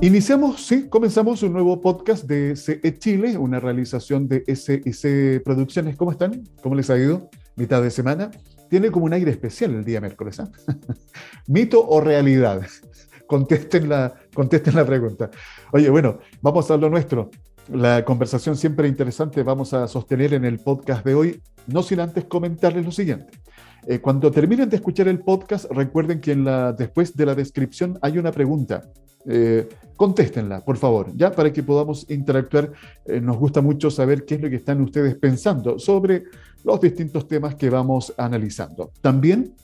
Iniciamos, 0.00 0.64
sí, 0.64 0.88
comenzamos 0.88 1.42
un 1.42 1.52
nuevo 1.52 1.80
podcast 1.80 2.24
de 2.24 2.54
CE 2.54 2.98
Chile, 2.98 3.36
una 3.36 3.58
realización 3.58 4.28
de 4.28 4.44
SIC 4.54 5.42
Producciones. 5.42 5.96
¿Cómo 5.96 6.12
están? 6.12 6.44
¿Cómo 6.62 6.76
les 6.76 6.88
ha 6.88 6.96
ido? 6.96 7.28
Mitad 7.56 7.82
de 7.82 7.90
semana. 7.90 8.30
Tiene 8.70 8.92
como 8.92 9.06
un 9.06 9.12
aire 9.12 9.32
especial 9.32 9.74
el 9.74 9.84
día 9.84 10.00
miércoles. 10.00 10.38
¿ah? 10.38 10.48
¿Mito 11.48 11.84
o 11.84 12.00
realidad? 12.00 12.62
Contesten 13.26 13.88
la, 13.88 14.14
contesten 14.32 14.76
la 14.76 14.86
pregunta. 14.86 15.30
Oye, 15.72 15.90
bueno, 15.90 16.20
vamos 16.42 16.70
a 16.70 16.76
lo 16.76 16.88
nuestro. 16.88 17.30
La 17.72 18.04
conversación 18.04 18.56
siempre 18.56 18.88
interesante 18.88 19.42
vamos 19.42 19.74
a 19.74 19.86
sostener 19.88 20.32
en 20.32 20.44
el 20.44 20.58
podcast 20.58 21.04
de 21.04 21.14
hoy, 21.14 21.42
no 21.66 21.82
sin 21.82 22.00
antes 22.00 22.24
comentarles 22.24 22.84
lo 22.84 22.92
siguiente. 22.92 23.38
Eh, 23.86 24.00
cuando 24.00 24.30
terminen 24.30 24.68
de 24.68 24.76
escuchar 24.76 25.06
el 25.08 25.20
podcast, 25.20 25.66
recuerden 25.70 26.20
que 26.20 26.34
después 26.78 27.14
de 27.14 27.26
la 27.26 27.34
descripción 27.34 27.98
hay 28.00 28.18
una 28.18 28.32
pregunta 28.32 28.82
eh, 29.30 29.68
contéstenla, 29.96 30.64
por 30.64 30.78
favor, 30.78 31.12
ya 31.14 31.30
para 31.32 31.52
que 31.52 31.62
podamos 31.62 32.08
interactuar. 32.08 32.72
Eh, 33.04 33.20
nos 33.20 33.36
gusta 33.36 33.60
mucho 33.60 33.90
saber 33.90 34.24
qué 34.24 34.36
es 34.36 34.40
lo 34.40 34.48
que 34.48 34.56
están 34.56 34.80
ustedes 34.80 35.16
pensando 35.16 35.78
sobre 35.78 36.24
los 36.64 36.80
distintos 36.80 37.28
temas 37.28 37.54
que 37.54 37.68
vamos 37.68 38.14
analizando. 38.16 38.90
También 39.02 39.54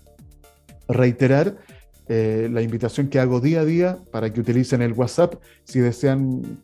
reiterar 0.88 1.56
eh, 2.08 2.50
la 2.52 2.60
invitación 2.60 3.08
que 3.08 3.18
hago 3.18 3.41
día 3.41 3.60
a 3.60 3.64
día 3.64 3.98
para 4.10 4.30
que 4.30 4.41
utilicen 4.41 4.82
el 4.82 4.92
WhatsApp 4.92 5.36
si 5.64 5.80
desean 5.80 6.62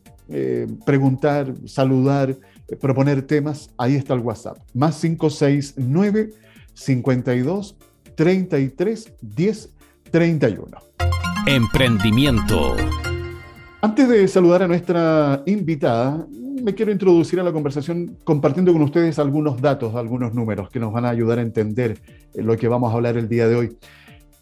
preguntar, 0.85 1.53
saludar, 1.65 2.37
proponer 2.79 3.21
temas. 3.23 3.69
Ahí 3.77 3.95
está 3.95 4.13
el 4.13 4.21
WhatsApp, 4.21 4.57
más 4.73 4.99
569 5.01 6.29
52 6.73 7.77
33 8.15 9.13
10 9.21 9.69
31. 10.11 10.77
Emprendimiento. 11.47 12.75
Antes 13.81 14.07
de 14.09 14.27
saludar 14.27 14.63
a 14.63 14.67
nuestra 14.67 15.41
invitada, 15.47 16.27
me 16.61 16.75
quiero 16.75 16.91
introducir 16.91 17.39
a 17.39 17.43
la 17.43 17.51
conversación 17.51 18.17
compartiendo 18.23 18.71
con 18.73 18.81
ustedes 18.83 19.17
algunos 19.17 19.59
datos, 19.59 19.95
algunos 19.95 20.33
números 20.33 20.69
que 20.69 20.79
nos 20.79 20.93
van 20.93 21.05
a 21.05 21.09
ayudar 21.09 21.39
a 21.39 21.41
entender 21.41 21.99
eh, 22.33 22.43
lo 22.43 22.55
que 22.57 22.67
vamos 22.67 22.91
a 22.91 22.95
hablar 22.95 23.17
el 23.17 23.27
día 23.27 23.47
de 23.47 23.55
hoy. 23.55 23.77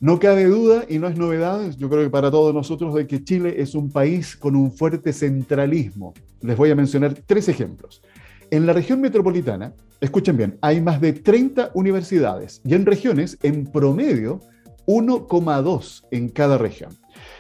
No 0.01 0.17
cabe 0.17 0.45
duda 0.45 0.85
y 0.87 0.97
no 0.97 1.09
es 1.09 1.17
novedad, 1.17 1.75
yo 1.77 1.89
creo 1.89 2.03
que 2.03 2.09
para 2.09 2.31
todos 2.31 2.53
nosotros, 2.53 2.95
de 2.95 3.05
que 3.05 3.21
Chile 3.21 3.55
es 3.57 3.75
un 3.75 3.91
país 3.91 4.37
con 4.37 4.55
un 4.55 4.71
fuerte 4.71 5.11
centralismo. 5.11 6.13
Les 6.39 6.55
voy 6.55 6.71
a 6.71 6.75
mencionar 6.75 7.15
tres 7.25 7.49
ejemplos. 7.49 8.01
En 8.49 8.65
la 8.65 8.71
región 8.71 9.01
metropolitana, 9.01 9.73
escuchen 9.99 10.37
bien, 10.37 10.57
hay 10.61 10.79
más 10.79 11.01
de 11.01 11.11
30 11.11 11.71
universidades 11.73 12.61
y 12.63 12.75
en 12.75 12.85
regiones, 12.85 13.37
en 13.43 13.65
promedio, 13.65 14.39
1,2 14.87 16.05
en 16.11 16.29
cada 16.29 16.57
región. 16.57 16.91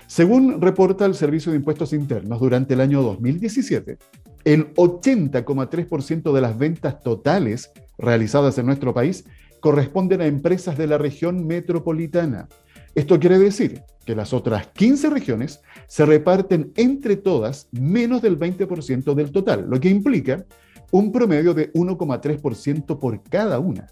Según 0.07 0.59
reporta 0.59 1.05
el 1.05 1.15
Servicio 1.15 1.53
de 1.53 1.59
Impuestos 1.59 1.93
Internos, 1.93 2.41
durante 2.41 2.73
el 2.73 2.81
año 2.81 3.01
2017, 3.01 3.97
el 4.43 4.73
80,3% 4.73 6.33
de 6.33 6.41
las 6.41 6.57
ventas 6.57 7.01
totales 7.01 7.71
realizadas 7.97 8.57
en 8.57 8.65
nuestro 8.65 8.93
país 8.93 9.23
corresponden 9.59 10.21
a 10.21 10.25
empresas 10.25 10.77
de 10.77 10.87
la 10.87 10.97
región 10.97 11.45
metropolitana. 11.45 12.47
Esto 12.95 13.19
quiere 13.19 13.37
decir 13.37 13.81
que 14.05 14.15
las 14.15 14.33
otras 14.33 14.67
15 14.67 15.09
regiones 15.09 15.61
se 15.87 16.05
reparten 16.05 16.71
entre 16.75 17.15
todas 17.15 17.67
menos 17.71 18.21
del 18.21 18.39
20% 18.39 19.13
del 19.13 19.31
total, 19.31 19.65
lo 19.69 19.79
que 19.79 19.89
implica 19.89 20.45
un 20.91 21.11
promedio 21.11 21.53
de 21.53 21.71
1,3% 21.73 22.99
por 22.99 23.21
cada 23.23 23.59
una. 23.59 23.87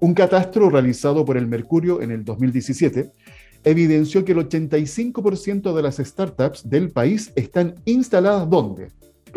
Un 0.00 0.14
catastro 0.14 0.70
realizado 0.70 1.24
por 1.24 1.36
el 1.36 1.46
Mercurio 1.46 2.00
en 2.00 2.10
el 2.10 2.24
2017 2.24 3.12
evidenció 3.64 4.24
que 4.24 4.32
el 4.32 4.38
85% 4.38 5.74
de 5.74 5.82
las 5.82 5.96
startups 5.98 6.68
del 6.68 6.90
país 6.90 7.32
están 7.36 7.74
instaladas 7.84 8.48
¿dónde? 8.48 8.88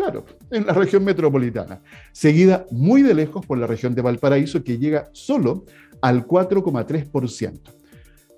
Claro, 0.04 0.26
en 0.50 0.66
la 0.66 0.74
región 0.74 1.02
metropolitana, 1.02 1.80
seguida 2.12 2.66
muy 2.70 3.00
de 3.00 3.14
lejos 3.14 3.46
por 3.46 3.56
la 3.56 3.66
región 3.66 3.94
de 3.94 4.02
Valparaíso 4.02 4.62
que 4.62 4.76
llega 4.76 5.08
solo 5.12 5.64
al 6.02 6.26
4,3%. 6.26 7.58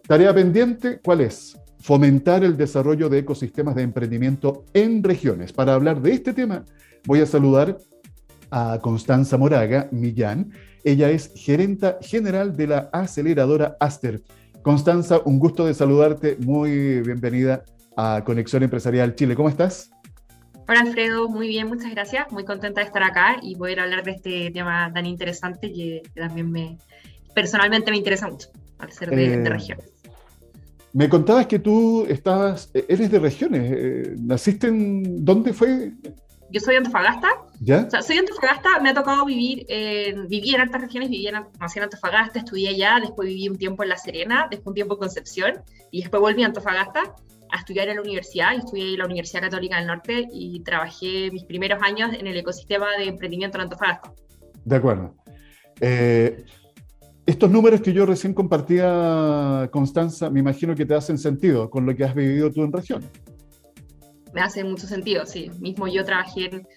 Tarea 0.07 0.33
pendiente, 0.33 1.01
¿cuál 1.03 1.23
es? 1.23 1.59
Fomentar 1.81 2.45
el 2.45 2.57
desarrollo 2.57 3.09
de 3.09 3.19
ecosistemas 3.19 3.75
de 3.75 3.83
emprendimiento 3.83 4.65
en 4.75 5.03
regiones. 5.03 5.53
Para 5.53 5.75
hablar 5.75 6.01
de 6.01 6.13
este 6.13 6.33
tema, 6.33 6.65
voy 7.05 7.19
a 7.19 7.27
saludar 7.27 7.79
a 8.53 8.79
Constanza 8.81 9.37
Moraga 9.37 9.89
Millán. 9.91 10.53
Ella 10.85 11.11
es 11.11 11.33
gerenta 11.35 11.99
general 12.01 12.57
de 12.57 12.69
la 12.69 12.91
aceleradora 12.93 13.77
Aster. 13.81 14.23
Constanza, 14.63 15.21
un 15.25 15.41
gusto 15.41 15.67
de 15.67 15.75
saludarte. 15.75 16.37
Muy 16.39 17.01
bienvenida 17.01 17.65
a 17.97 18.23
Conexión 18.25 18.63
Empresarial 18.63 19.17
Chile. 19.17 19.35
¿Cómo 19.35 19.49
estás? 19.49 19.91
Hola 20.69 20.81
Alfredo, 20.81 21.29
muy 21.29 21.47
bien, 21.47 21.69
muchas 21.69 21.91
gracias. 21.93 22.31
Muy 22.33 22.45
contenta 22.45 22.81
de 22.81 22.87
estar 22.87 23.03
acá 23.03 23.37
y 23.41 23.55
poder 23.55 23.81
hablar 23.81 24.03
de 24.03 24.13
este 24.13 24.51
tema 24.51 24.91
tan 24.93 25.07
interesante 25.07 25.73
que 25.73 26.03
también 26.15 26.51
me 26.51 26.79
personalmente 27.35 27.91
me 27.91 27.99
interesa 27.99 28.29
mucho 28.29 28.49
al 28.79 28.91
ser 28.91 29.11
de, 29.11 29.35
eh, 29.35 29.45
regiones. 29.45 29.87
Me 30.93 31.09
contabas 31.09 31.47
que 31.47 31.59
tú 31.59 32.05
estabas, 32.09 32.71
eres 32.73 33.11
de 33.11 33.19
regiones. 33.19 33.73
Eh, 33.77 34.17
¿Naciste 34.19 34.67
en 34.69 35.25
dónde 35.25 35.53
fue? 35.53 35.93
yo 36.51 36.61
soy 36.61 36.77
Antofagasta. 36.77 37.29
¿Ya? 37.61 37.85
O 37.87 37.91
sea, 37.91 38.03
soy 38.03 38.19
Antofagasta, 38.19 38.81
me 38.81 38.91
ha 38.91 38.95
tocado 38.95 39.25
vivir, 39.25 39.67
en, 39.69 40.29
viví 40.29 40.55
en 40.55 40.61
altas 40.61 40.81
regiones, 40.81 41.11
viví 41.11 41.27
en, 41.27 41.35
nací 41.61 41.79
en 41.79 41.85
Antofagasta, 41.85 42.39
estudié 42.39 42.69
allá, 42.71 42.99
después 43.01 43.29
viví 43.29 43.49
un 43.49 43.57
tiempo 43.57 43.83
en 43.83 43.89
La 43.89 43.97
Serena, 43.97 44.47
después 44.51 44.69
un 44.69 44.75
tiempo 44.75 44.95
en 44.95 45.01
Concepción, 45.01 45.63
y 45.91 46.01
después 46.01 46.21
volví 46.21 46.43
a 46.43 46.47
Antofagasta 46.47 47.15
a 47.51 47.59
estudiar 47.59 47.89
en 47.89 47.97
la 47.97 48.03
universidad, 48.03 48.55
estudié 48.55 48.93
en 48.93 48.99
la 48.99 49.07
Universidad 49.07 49.43
Católica 49.43 49.79
del 49.79 49.87
Norte 49.87 50.29
y 50.33 50.61
trabajé 50.61 51.31
mis 51.31 51.45
primeros 51.45 51.83
años 51.83 52.11
en 52.13 52.27
el 52.27 52.37
ecosistema 52.37 52.87
de 52.99 53.05
emprendimiento 53.05 53.59
en 53.59 53.63
Antofagasta. 53.63 54.13
De 54.65 54.77
acuerdo. 54.77 55.15
Eh, 55.81 56.45
estos 57.25 57.51
números 57.51 57.81
que 57.81 57.93
yo 57.93 58.07
recién 58.07 58.35
compartía, 58.35 59.69
Constanza, 59.73 60.31
me 60.31 60.41
imagino 60.41 60.75
que 60.75 60.87
te 60.87 60.95
hacen 60.95 61.19
sentido 61.19 61.69
con 61.71 61.85
lo 61.87 61.95
que 61.95 62.05
has 62.05 62.15
vivido 62.15 62.51
tú 62.53 62.63
en 62.63 62.73
regiones 62.73 63.11
me 64.37 64.43
hace 64.43 64.63
mucho 64.63 64.87
sentido, 64.87 65.25
sí. 65.25 65.51
Mismo 65.61 65.89
yo 65.89 66.05
trabajé 66.05 66.45
en, 66.45 66.69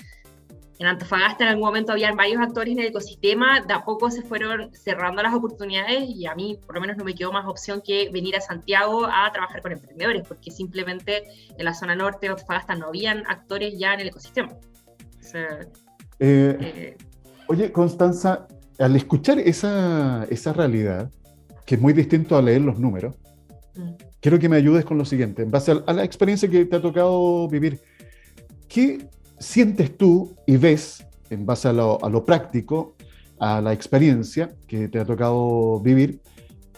Antofagasta, 0.87 1.43
en 1.43 1.49
algún 1.49 1.65
momento 1.65 1.91
había 1.91 2.13
varios 2.13 2.41
actores 2.41 2.73
en 2.73 2.79
el 2.79 2.87
ecosistema, 2.87 3.61
de 3.61 3.73
a 3.73 3.83
poco 3.83 4.09
se 4.09 4.21
fueron 4.21 4.73
cerrando 4.73 5.21
las 5.21 5.33
oportunidades 5.33 6.03
y 6.07 6.25
a 6.25 6.35
mí 6.35 6.57
por 6.65 6.75
lo 6.75 6.81
menos 6.81 6.97
no 6.97 7.03
me 7.03 7.13
quedó 7.13 7.31
más 7.31 7.45
opción 7.47 7.81
que 7.83 8.09
venir 8.11 8.35
a 8.35 8.41
Santiago 8.41 9.05
a 9.05 9.31
trabajar 9.31 9.61
con 9.61 9.73
emprendedores, 9.73 10.27
porque 10.27 10.51
simplemente 10.51 11.23
en 11.57 11.65
la 11.65 11.73
zona 11.73 11.95
norte 11.95 12.27
de 12.27 12.29
Antofagasta 12.29 12.75
no 12.75 12.87
habían 12.87 13.23
actores 13.27 13.77
ya 13.77 13.93
en 13.93 13.99
el 14.01 14.07
ecosistema. 14.07 14.53
Eh, 15.33 15.67
eh, 16.19 16.97
oye, 17.47 17.71
Constanza, 17.71 18.47
al 18.79 18.95
escuchar 18.95 19.39
esa, 19.39 20.25
esa 20.29 20.53
realidad, 20.53 21.11
que 21.65 21.75
es 21.75 21.81
muy 21.81 21.93
distinto 21.93 22.37
a 22.37 22.41
leer 22.41 22.61
los 22.61 22.79
números, 22.79 23.15
mm 23.75 24.09
quiero 24.19 24.39
que 24.39 24.49
me 24.49 24.57
ayudes 24.57 24.85
con 24.85 24.97
lo 24.97 25.05
siguiente, 25.05 25.43
en 25.43 25.51
base 25.51 25.71
a, 25.85 25.93
la 25.93 26.03
experiencia 26.03 26.49
que 26.49 26.65
te 26.65 26.75
ha 26.75 26.81
tocado 26.81 27.47
vivir. 27.47 27.79
¿Qué 28.67 29.07
sientes 29.39 29.97
tú 29.97 30.35
y 30.45 30.57
ves, 30.57 31.05
en 31.29 31.45
base 31.45 31.67
a 31.67 31.73
lo, 31.73 32.25
práctico, 32.25 32.95
a 33.39 33.61
la 33.61 33.73
experiencia 33.73 34.55
que 34.67 34.87
te 34.87 34.99
ha 34.99 35.05
tocado 35.05 35.79
vivir, 35.79 36.21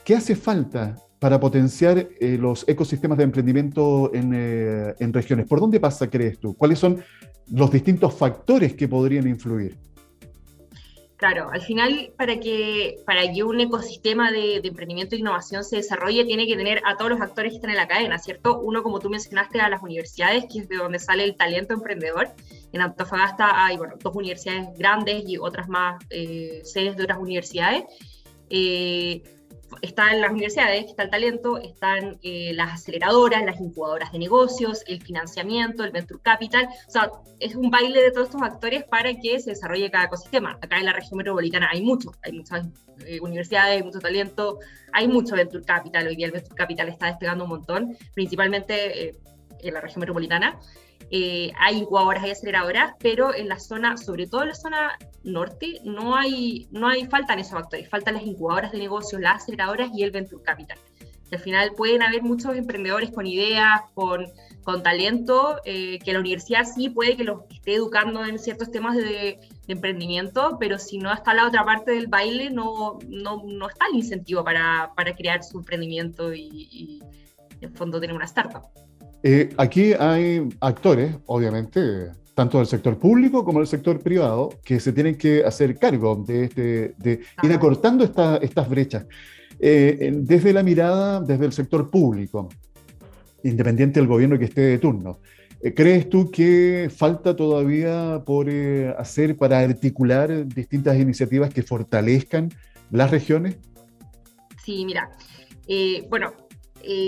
qué 0.04 0.16
hace 0.16 0.36
falta 0.36 0.96
para 1.20 1.40
potenciar 1.40 1.98
eh, 2.20 2.38
los 2.40 2.68
ecosistemas 2.68 3.18
de 3.18 3.24
emprendimiento 3.26 4.14
en, 4.14 4.32
eh, 4.34 4.96
en 5.00 5.14
regiones? 5.14 5.48
¿Por 5.48 5.60
dónde 5.60 5.80
pasa, 5.80 6.10
crees 6.10 6.40
tú? 6.40 6.56
¿Cuáles 6.56 6.80
son 6.80 7.04
los 7.52 7.72
distintos 7.72 8.14
factores 8.14 8.74
que 8.74 8.88
podrían 8.88 9.28
influir? 9.28 9.78
Claro, 11.22 11.52
al 11.52 11.62
final 11.62 12.12
para 12.18 12.40
que, 12.40 12.98
para 13.06 13.32
que 13.32 13.44
un 13.44 13.60
ecosistema 13.60 14.32
de, 14.32 14.56
emprendimiento 14.64 15.14
e 15.14 15.20
innovación 15.20 15.64
se 15.64 15.76
desarrolle 15.76 16.26
tiene 16.26 16.48
que 16.48 16.56
tener 16.56 16.82
a 16.84 16.98
todos 16.98 17.12
los 17.12 17.22
actores 17.22 17.52
que 17.52 17.58
están 17.58 17.70
en 17.70 17.78
la 17.78 17.88
cadena, 17.88 18.18
¿cierto? 18.18 18.60
Uno, 18.60 18.82
como 18.82 19.00
tú 19.00 19.08
mencionaste, 19.12 19.62
a 19.62 19.70
las 19.70 19.84
universidades, 19.84 20.46
que 20.52 20.62
es 20.62 20.68
de 20.68 20.78
donde 20.78 20.98
sale 20.98 21.24
el 21.24 21.36
talento 21.36 21.76
emprendedor. 21.76 22.30
En 22.74 22.82
Antofagasta 22.82 23.64
hay 23.64 23.78
bueno, 23.78 23.98
dos 24.02 24.16
universidades 24.16 24.70
grandes 24.80 25.24
y 25.28 25.38
otras 25.38 25.70
más 25.70 26.04
eh, 26.10 26.62
sedes 26.64 26.98
de 26.98 27.04
otras 27.04 27.20
universidades. 27.20 27.84
Eh, 28.50 29.22
están 29.82 30.22
las 30.22 30.32
universidades, 30.32 30.86
está 30.86 31.04
el 31.04 31.10
talento, 31.10 31.58
están 31.58 32.20
eh, 32.24 32.52
las 32.54 32.74
aceleradoras, 32.74 33.44
las 33.44 33.60
incubadoras 33.60 34.12
de 34.12 34.20
negocios, 34.20 34.84
el 34.88 35.02
financiamiento, 35.02 35.84
el 35.84 35.92
venture 35.92 36.20
capital. 36.22 36.68
O 36.88 36.92
sea, 36.92 37.12
es 37.40 37.56
un 37.56 37.70
baile 37.70 38.02
de 38.02 38.12
todos 38.12 38.28
estos 38.28 38.42
actores 38.42 38.84
para 38.84 39.14
que 39.14 39.40
se 39.40 39.52
desarrolle 39.52 39.90
cada 39.90 40.06
ecosistema. 40.06 40.58
Acá 40.62 40.78
en 40.78 40.86
la 40.86 40.94
región 40.94 41.18
metropolitana 41.18 41.70
hay 41.72 41.82
mucho, 41.82 42.12
hay 42.24 42.34
muchas 42.34 42.68
eh, 43.06 43.20
universidades, 43.22 43.78
hay 43.78 43.84
mucho 43.84 44.00
talento, 44.00 44.60
hay 44.94 45.08
mucho 45.08 45.36
venture 45.36 45.64
capital. 45.64 46.08
Hoy 46.08 46.16
día 46.16 46.28
el 46.28 46.32
venture 46.32 46.56
capital 46.56 46.90
está 46.90 47.08
despegando 47.08 47.46
un 47.46 47.50
montón, 47.50 47.98
principalmente 48.14 49.08
eh, 49.08 49.16
en 49.64 49.74
la 49.74 49.82
región 49.82 50.00
metropolitana. 50.02 50.60
Eh, 51.10 51.52
hay 51.58 51.78
incubadoras, 51.78 52.24
hay 52.24 52.32
aceleradoras, 52.32 52.94
pero 53.00 53.36
en 53.36 53.50
la 53.50 53.60
zona, 53.60 53.98
sobre 53.98 54.28
todo 54.28 54.44
en 54.44 54.50
la 54.50 54.56
zona 54.56 54.98
norte, 55.24 55.80
no 55.84 56.16
hay, 56.16 56.68
no 56.72 56.88
hay, 56.88 57.06
faltan 57.06 57.40
esos 57.40 57.54
actores, 57.54 57.90
faltan 57.90 58.14
las 58.14 58.24
incubadoras 58.24 58.72
de 58.72 58.78
negocios, 58.78 59.20
las 59.22 59.44
aceleradoras 59.44 59.90
y 59.94 60.04
el 60.04 60.12
venture 60.12 60.42
capital. 60.42 60.78
al 61.32 61.40
final 61.40 61.72
pueden 61.76 62.02
haber 62.02 62.24
muchos 62.24 62.56
emprendedores 62.56 63.12
con 63.12 63.26
ideas, 63.26 63.82
con, 63.94 64.28
con 64.64 64.84
talento, 64.84 65.58
eh, 65.66 66.00
que 66.00 66.14
la 66.14 66.20
universidad 66.20 66.64
sí 66.64 66.90
puede 66.90 67.18
que 67.18 67.26
los 67.26 67.42
esté 67.50 67.76
educando 67.76 68.24
en 68.26 68.40
ciertos 68.40 68.72
temas 68.72 68.96
de, 68.96 69.40
emprendimiento, 69.68 70.58
pero 70.60 70.78
si 70.78 70.98
no 70.98 71.14
está 71.14 71.34
la 71.34 71.48
otra 71.48 71.64
parte 71.64 71.92
del 71.92 72.08
baile, 72.08 72.50
no, 72.50 73.00
no, 73.08 73.42
no 73.46 73.70
está 73.70 73.86
el 73.90 73.96
incentivo 74.00 74.44
para, 74.44 74.92
para, 74.98 75.16
crear 75.16 75.46
su 75.46 75.60
emprendimiento 75.60 76.34
y, 76.34 76.68
y, 76.70 77.00
en 77.62 77.74
fondo 77.74 78.02
tener 78.02 78.14
una 78.14 78.26
startup. 78.26 78.64
Eh, 79.24 79.50
aquí 79.58 79.94
hay 79.94 80.50
actores, 80.60 81.16
obviamente, 81.28 82.12
tanto 82.34 82.58
del 82.58 82.68
sector 82.68 82.98
público 82.98 83.44
como 83.44 83.60
del 83.60 83.68
sector 83.68 84.00
privado, 84.00 84.50
que 84.64 84.80
se 84.80 84.94
tienen 84.94 85.16
que 85.16 85.44
hacer 85.44 85.78
cargo 85.78 86.24
de, 86.28 86.46
este, 86.46 86.96
de 86.98 87.22
ir 87.44 87.54
acortando 87.54 88.04
esta, 88.04 88.38
estas 88.38 88.70
brechas. 88.70 89.06
Eh, 89.64 90.12
desde 90.24 90.54
la 90.54 90.64
mirada, 90.64 91.22
desde 91.22 91.46
el 91.46 91.54
sector 91.54 91.92
público, 91.92 92.50
independiente 93.44 94.00
del 94.00 94.08
gobierno 94.08 94.40
que 94.40 94.46
esté 94.46 94.62
de 94.62 94.80
turno, 94.80 95.20
eh, 95.62 95.72
¿crees 95.76 96.10
tú 96.10 96.32
que 96.32 96.90
falta 96.92 97.36
todavía 97.36 98.24
por 98.26 98.48
eh, 98.50 98.92
hacer 98.98 99.38
para 99.38 99.60
articular 99.60 100.48
distintas 100.48 100.98
iniciativas 100.98 101.54
que 101.54 101.62
fortalezcan 101.62 102.50
las 102.90 103.12
regiones? 103.12 103.58
Sí, 104.66 104.84
mira, 104.84 105.12
bueno, 106.10 106.34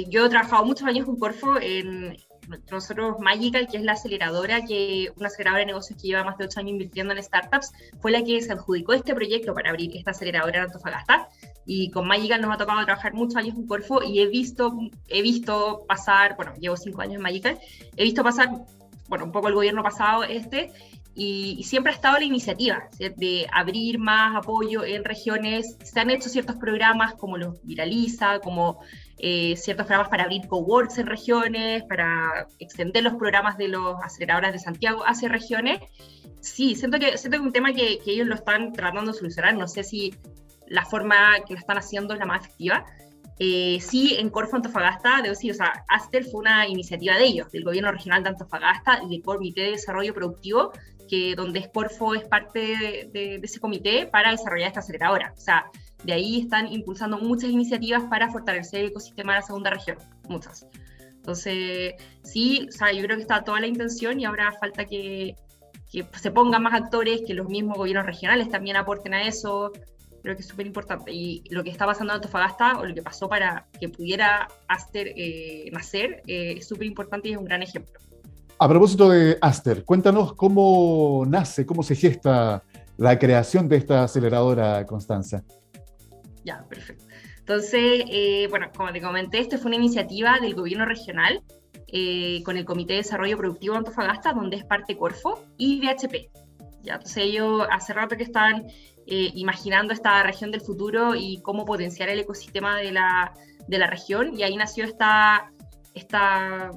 yo 0.10 0.25
he 0.25 0.30
trabajado 0.30 0.66
muchos 0.66 0.88
años 0.88 1.06
con 1.06 1.18
Corfo 1.18 1.60
en, 1.60 2.18
nosotros 2.72 3.20
Magical, 3.20 3.68
que 3.70 3.78
es 3.78 3.84
la 3.84 3.94
aceleradora, 3.94 4.66
que 4.66 5.12
una 5.18 5.28
aceleradora 5.28 5.62
de 5.62 5.68
negocios 5.68 6.00
que 6.00 6.08
lleva 6.08 6.24
más 6.24 6.38
de 6.38 6.46
ocho 6.46 6.60
años 6.60 6.72
invirtiendo 6.72 7.14
en 7.14 7.24
startups, 7.24 7.72
fue 8.02 8.12
la 8.12 8.24
que 8.24 8.42
se 8.42 8.52
adjudicó 8.52 8.94
este 8.94 9.14
proyecto 9.14 9.54
para 9.54 9.70
abrir 9.70 9.96
esta 9.96 10.12
aceleradora 10.12 10.60
en 10.60 10.66
Antofagasta. 10.66 11.30
Y 11.66 11.92
con 11.92 12.08
Magical 12.08 12.42
nos 12.42 12.54
ha 12.54 12.58
tocado 12.58 12.84
trabajar 12.84 13.14
muchos 13.14 13.38
años 13.38 13.56
en 13.56 13.68
Corfo 13.68 14.04
y 14.04 14.20
he 14.20 14.28
visto, 14.28 14.78
he 15.08 15.22
visto 15.22 15.86
pasar, 15.88 16.36
bueno, 16.36 16.54
llevo 16.60 16.75
cinco 16.75 17.02
años 17.02 17.16
en 17.16 17.22
Magical, 17.22 17.60
he 17.96 18.04
visto 18.04 18.24
pasar, 18.24 18.50
bueno, 19.08 19.25
un 19.25 19.31
poco 19.31 19.48
el 19.48 19.56
gobierno 19.56 19.84
pasado 19.84 20.24
este, 20.24 20.72
y, 21.16 21.64
siempre 21.64 21.92
ha 21.92 21.96
estado 21.96 22.18
la 22.18 22.25
iniciativa 22.25 22.90
de 22.98 23.48
abrir 23.52 24.00
más 24.00 24.36
apoyo 24.36 24.84
en 24.84 25.04
regiones. 25.04 25.78
Se 25.84 26.00
han 26.00 26.10
hecho 26.10 26.28
ciertos 26.28 26.56
programas 26.56 27.14
como 27.14 27.38
los 27.38 27.64
Viraliza, 27.64 28.40
como 28.40 28.80
eh, 29.19 29.56
ciertos 29.56 29.86
programas 29.86 30.10
para 30.10 30.24
abrir 30.24 30.48
coworks 30.48 30.98
en 30.98 31.07
regiones, 31.07 31.83
para 31.83 32.48
extender 32.60 33.04
los 33.04 33.15
programas 33.15 33.57
de 33.57 33.68
los 33.68 33.95
aceleradoras 34.04 34.54
de 34.54 34.60
Santiago 34.60 35.04
hacia 35.06 35.30
regiones. 35.30 35.80
Sí, 36.42 36.75
siento 36.75 37.00
que, 37.00 37.18
siento 37.18 37.38
que 37.38 37.42
es 37.42 37.48
un 37.48 37.54
tema 37.54 37.74
que, 37.74 38.00
que 38.00 38.12
ellos 38.12 38.27
lo 38.27 38.36
están 38.36 38.74
tratando 38.74 39.12
de 39.12 39.18
solucionar. 39.18 39.56
No 39.56 39.68
sé 39.68 39.83
si 39.83 40.13
la 40.68 40.86
forma 40.86 41.36
que 41.48 41.54
lo 41.54 41.60
están 41.60 41.77
haciendo 41.77 42.13
es 42.13 42.19
la 42.19 42.25
más 42.25 42.42
efectiva, 42.42 42.86
eh, 43.39 43.80
sí, 43.81 44.15
en 44.19 44.30
Corfo 44.30 44.56
Antofagasta, 44.56 45.18
debo 45.18 45.30
decir, 45.30 45.51
o 45.51 45.56
sea, 45.56 45.83
Aster 45.89 46.24
fue 46.24 46.42
una 46.42 46.68
iniciativa 46.68 47.18
de 47.18 47.25
ellos, 47.25 47.51
del 47.51 47.63
gobierno 47.63 47.92
regional 47.92 48.24
de 48.24 48.30
Antofagasta 48.30 49.01
y 49.04 49.10
del 49.10 49.24
Comité 49.24 49.62
de 49.62 49.71
Desarrollo 49.71 50.13
Productivo, 50.13 50.71
que 51.10 51.36
donde 51.36 51.69
Corfo 51.71 52.13
es 52.13 52.24
parte 52.25 53.10
de, 53.12 53.42
ese 53.44 53.60
comité 53.60 54.06
para 54.06 54.31
desarrollar 54.31 54.68
esta 54.68 54.80
aceleradora. 54.80 55.33
O 55.36 55.42
sea, 55.42 55.65
de 56.04 56.14
ahí 56.14 56.42
están 56.42 56.72
impulsando 56.72 57.18
muchas 57.18 57.50
iniciativas 57.50 58.04
para 58.04 58.32
fortalecer 58.32 58.82
el 58.82 58.88
ecosistema 58.88 59.34
de 59.34 59.40
la 59.40 59.46
segunda 59.46 59.70
región, 59.70 59.98
muchas. 60.28 60.68
Entonces, 61.10 61.94
sí, 62.22 62.68
o 62.68 62.72
sea, 62.72 62.92
yo 62.92 63.02
creo 63.04 63.16
que 63.16 63.22
está 63.22 63.44
toda 63.44 63.60
la 63.60 63.68
intención 63.68 64.20
y 64.20 64.26
ahora 64.26 64.52
falta 64.60 64.86
que, 64.86 65.36
que 65.90 66.06
se 66.20 66.32
pongan 66.32 66.64
más 66.64 66.74
actores, 66.74 67.22
que 67.26 67.34
los 67.34 67.48
mismos 67.48 67.78
gobiernos 67.78 68.06
regionales 68.06 68.50
también 68.50 68.76
aporten 68.76 69.14
a 69.14 69.26
eso, 69.26 69.72
creo 70.24 70.36
que 70.36 70.42
es 70.42 70.48
súper 70.48 70.66
importante. 70.66 71.12
Y 71.12 71.44
lo 71.50 71.64
que 71.64 71.70
está 71.70 71.86
pasando 71.86 72.14
en 72.14 72.16
Antofagasta, 72.16 72.80
o 72.80 72.86
lo 72.86 72.96
que 72.96 73.02
pasó 73.02 73.30
para 73.30 73.68
que 73.80 73.90
pudiera 73.90 74.48
Aster 74.68 75.14
eh, 75.16 75.70
nacer, 75.72 76.24
eh, 76.28 76.56
es 76.58 76.68
súper 76.68 76.88
importante 76.88 77.30
y 77.30 77.34
es 77.34 77.38
un 77.38 77.46
gran 77.46 77.62
ejemplo. 77.62 78.00
A 78.58 78.68
propósito 78.68 79.10
de 79.10 79.38
Aster, 79.42 79.84
cuéntanos 79.84 80.34
cómo 80.34 81.26
nace, 81.28 81.66
cómo 81.66 81.84
se 81.84 81.96
gesta 81.96 82.64
la 82.98 83.20
creación 83.20 83.68
de 83.68 83.78
esta 83.78 84.04
aceleradora, 84.04 84.86
Constanza. 84.86 85.44
Ya, 86.44 86.66
perfecto. 86.68 87.06
Entonces, 87.40 88.04
eh, 88.10 88.48
bueno, 88.50 88.69
como 88.75 88.92
te 88.92 89.01
comenté, 89.01 89.40
esta 89.40 89.57
fue 89.57 89.69
una 89.69 89.78
iniciativa 89.78 90.40
del 90.40 90.56
gobierno 90.56 90.86
regional 90.86 91.42
con 92.44 92.57
el 92.57 92.66
Comité 92.66 92.94
de 92.94 92.98
Desarrollo 92.98 93.38
Productivo 93.38 93.74
de 93.74 93.78
Antofagasta, 93.78 94.34
donde 94.34 94.57
es 94.57 94.66
parte 94.66 94.98
Corfo 94.98 95.45
y 95.57 95.80
VHP. 95.80 96.31
Ya, 96.81 96.95
entonces 96.95 97.18
ellos 97.18 97.68
hace 97.69 97.94
rato 97.94 98.18
que 98.18 98.24
están 98.24 98.66
eh, 99.06 99.31
imaginando 99.36 99.94
esta 99.94 100.24
región 100.24 100.51
del 100.51 100.62
futuro 100.62 101.13
y 101.16 101.42
cómo 101.42 101.66
potenciar 101.66 102.07
el 102.07 102.19
ecosistema 102.19 102.78
de 102.78 102.92
la, 102.94 103.34
de 103.68 103.78
la 103.78 103.88
región. 103.88 104.38
Y 104.38 104.44
ahí 104.44 104.56
nació 104.56 104.86
esta, 104.86 105.51
esta, 105.94 106.72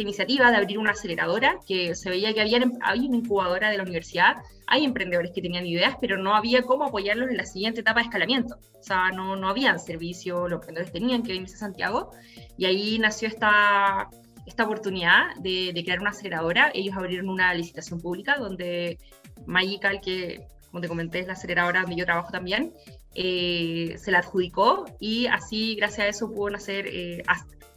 esta 0.00 0.08
iniciativa 0.08 0.50
de 0.50 0.56
abrir 0.56 0.78
una 0.78 0.92
aceleradora, 0.92 1.58
que 1.66 1.94
se 1.94 2.10
veía 2.10 2.32
que 2.32 2.40
había, 2.40 2.58
había 2.80 3.08
una 3.08 3.16
incubadora 3.16 3.70
de 3.70 3.76
la 3.76 3.82
universidad, 3.82 4.36
hay 4.66 4.84
emprendedores 4.84 5.32
que 5.34 5.42
tenían 5.42 5.66
ideas, 5.66 5.96
pero 6.00 6.16
no 6.16 6.34
había 6.34 6.62
cómo 6.62 6.84
apoyarlos 6.84 7.28
en 7.28 7.36
la 7.36 7.44
siguiente 7.44 7.80
etapa 7.80 8.00
de 8.00 8.06
escalamiento. 8.06 8.56
O 8.78 8.82
sea, 8.82 9.10
no, 9.10 9.36
no 9.36 9.48
habían 9.48 9.78
servicio, 9.78 10.48
los 10.48 10.60
emprendedores 10.60 10.92
tenían 10.92 11.22
que 11.22 11.32
venirse 11.32 11.56
a 11.56 11.58
Santiago, 11.58 12.12
y 12.56 12.64
ahí 12.64 12.98
nació 12.98 13.28
esta, 13.28 14.08
esta 14.46 14.64
oportunidad 14.64 15.34
de, 15.40 15.72
de, 15.74 15.84
crear 15.84 16.00
una 16.00 16.10
aceleradora. 16.10 16.70
Ellos 16.72 16.96
abrieron 16.96 17.28
una 17.28 17.52
licitación 17.54 18.00
pública 18.00 18.36
donde 18.38 18.98
Magical, 19.46 20.00
que 20.00 20.46
como 20.70 20.80
te 20.80 20.88
comenté, 20.88 21.18
es 21.20 21.26
la 21.26 21.32
aceleradora 21.32 21.80
donde 21.82 21.96
yo 21.96 22.04
trabajo 22.04 22.30
también, 22.30 22.72
eh, 23.14 23.96
se 23.98 24.12
la 24.12 24.20
adjudicó 24.20 24.84
y 25.00 25.26
así, 25.26 25.74
gracias 25.74 26.06
a 26.06 26.08
eso, 26.08 26.30
pudo 26.30 26.50
nacer 26.50 26.86
eh, 26.86 27.22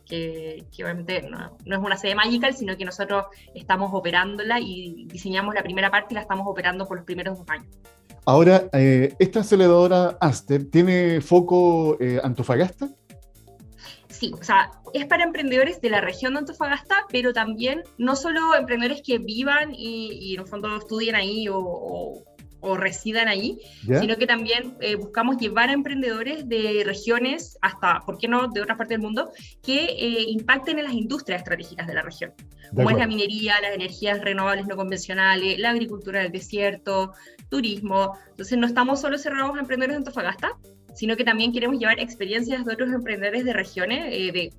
que, 0.05 0.65
obviamente 0.75 1.21
no, 1.23 1.57
es 1.65 1.77
una 1.77 1.97
sede 1.97 2.15
Magical, 2.15 2.53
sino 2.53 2.77
que 2.77 2.85
nosotros 2.85 3.25
estamos 3.53 3.91
operándola 3.93 4.59
y 4.59 5.05
diseñamos 5.07 5.55
la 5.55 5.63
primera 5.63 5.89
parte 5.89 6.13
y 6.13 6.15
la 6.15 6.21
estamos 6.21 6.45
operando 6.47 6.87
por 6.87 6.97
los 6.97 7.05
primeros 7.05 7.37
dos 7.37 7.49
años. 7.49 7.67
Ahora, 8.25 8.69
eh, 8.73 9.13
¿esta 9.19 9.41
aceleradora 9.41 10.17
Aster 10.21 10.69
tiene 10.69 11.19
foco 11.19 11.97
Antofagasta? 12.23 12.89
Sí, 14.09 14.31
o 14.39 14.43
sea, 14.43 14.71
es 14.93 15.05
para 15.07 15.23
emprendedores 15.23 15.81
de 15.81 15.89
la 15.89 15.99
región 15.99 16.33
de 16.33 16.39
Antofagasta, 16.39 16.95
pero 17.09 17.33
también 17.33 17.81
no 17.97 18.15
solo 18.15 18.55
emprendedores 18.55 19.01
que 19.01 19.17
vivan 19.17 19.73
y, 19.73 20.35
en 20.35 20.41
el 20.41 20.47
fondo 20.47 20.77
estudien 20.77 21.15
ahí 21.15 21.49
o 21.49 21.57
o 21.59 22.23
residan 22.77 23.27
ahí, 23.27 23.59
sino 23.81 24.15
que 24.15 24.25
también 24.25 24.75
eh, 24.79 24.95
buscamos 24.95 25.37
llevar 25.37 25.69
a 25.69 25.73
emprendedores 25.73 26.47
de 26.47 26.83
regiones, 26.85 27.57
hasta, 27.61 27.99
¿por 28.05 28.17
qué 28.17 28.27
no?, 28.27 28.47
de 28.47 28.61
otras 28.61 28.77
partes 28.77 28.95
del 28.95 29.01
mundo, 29.01 29.31
que 29.61 29.85
eh, 29.85 30.25
impacten 30.29 30.79
en 30.79 30.85
las 30.85 30.93
industrias 30.93 31.41
estratégicas 31.41 31.87
de 31.87 31.93
la 31.93 32.01
región, 32.01 32.33
como 32.73 32.89
es 32.89 32.97
la 32.97 33.07
minería, 33.07 33.59
las 33.61 33.75
energías 33.75 34.21
renovables 34.21 34.65
no 34.67 34.75
convencionales, 34.75 35.59
la 35.59 35.71
agricultura 35.71 36.21
del 36.21 36.31
desierto, 36.31 37.13
turismo. 37.49 38.17
Entonces, 38.29 38.57
no 38.57 38.65
estamos 38.65 39.01
solo 39.01 39.17
cerrados 39.17 39.55
a 39.55 39.59
emprendedores 39.59 39.95
de 39.95 39.97
Antofagasta, 39.97 40.57
sino 40.95 41.15
que 41.15 41.23
también 41.23 41.51
queremos 41.51 41.79
llevar 41.79 41.99
experiencias 41.99 42.65
de 42.65 42.73
otros 42.73 42.91
emprendedores 42.91 43.45
de 43.45 43.53
regiones, 43.53 44.05
eh, 44.11 44.31
de, 44.31 44.53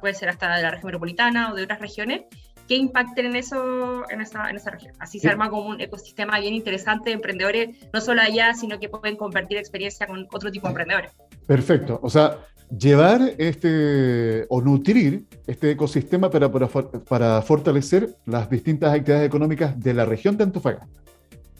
puede 0.00 0.14
ser 0.14 0.28
hasta 0.28 0.56
de 0.56 0.62
la 0.62 0.70
región 0.70 0.88
metropolitana 0.88 1.52
o 1.52 1.54
de 1.54 1.62
otras 1.64 1.80
regiones, 1.80 2.22
que 2.68 2.76
impacten 2.76 3.26
en, 3.26 3.36
eso, 3.36 4.08
en, 4.10 4.20
esa, 4.20 4.50
en 4.50 4.56
esa 4.56 4.70
región. 4.70 4.94
Así 4.98 5.18
se 5.20 5.28
arma 5.28 5.50
como 5.50 5.68
un 5.68 5.80
ecosistema 5.80 6.38
bien 6.40 6.54
interesante 6.54 7.10
de 7.10 7.14
emprendedores, 7.14 7.76
no 7.92 8.00
solo 8.00 8.22
allá, 8.22 8.54
sino 8.54 8.78
que 8.78 8.88
pueden 8.88 9.16
compartir 9.16 9.58
experiencia 9.58 10.06
con 10.06 10.26
otro 10.32 10.50
tipo 10.50 10.66
de 10.66 10.70
emprendedores. 10.70 11.12
Perfecto. 11.46 12.00
O 12.02 12.10
sea, 12.10 12.38
llevar 12.76 13.20
este 13.38 14.46
o 14.48 14.60
nutrir 14.60 15.24
este 15.46 15.70
ecosistema 15.70 16.30
para, 16.30 16.50
para, 16.50 16.68
para 16.68 17.42
fortalecer 17.42 18.16
las 18.26 18.50
distintas 18.50 18.92
actividades 18.94 19.26
económicas 19.26 19.78
de 19.78 19.94
la 19.94 20.04
región 20.04 20.36
de 20.36 20.44
Antofagasta. 20.44 20.88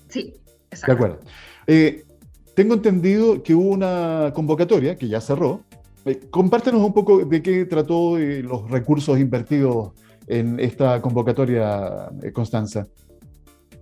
Sí, 0.09 0.35
exacto. 0.71 0.87
De 0.87 0.93
acuerdo. 0.93 1.21
Eh, 1.67 2.05
tengo 2.55 2.75
entendido 2.75 3.43
que 3.43 3.55
hubo 3.55 3.71
una 3.71 4.33
convocatoria 4.35 4.97
que 4.97 5.09
ya 5.09 5.21
cerró. 5.21 5.63
Eh, 6.05 6.21
compártenos 6.31 6.81
un 6.81 6.93
poco 6.93 7.25
de 7.25 7.43
qué 7.43 7.65
trató 7.65 8.19
eh, 8.19 8.43
los 8.43 8.71
recursos 8.71 9.19
invertidos 9.19 9.93
en 10.27 10.59
esta 10.61 11.01
convocatoria, 11.01 12.11
eh, 12.23 12.33
Constanza. 12.33 12.87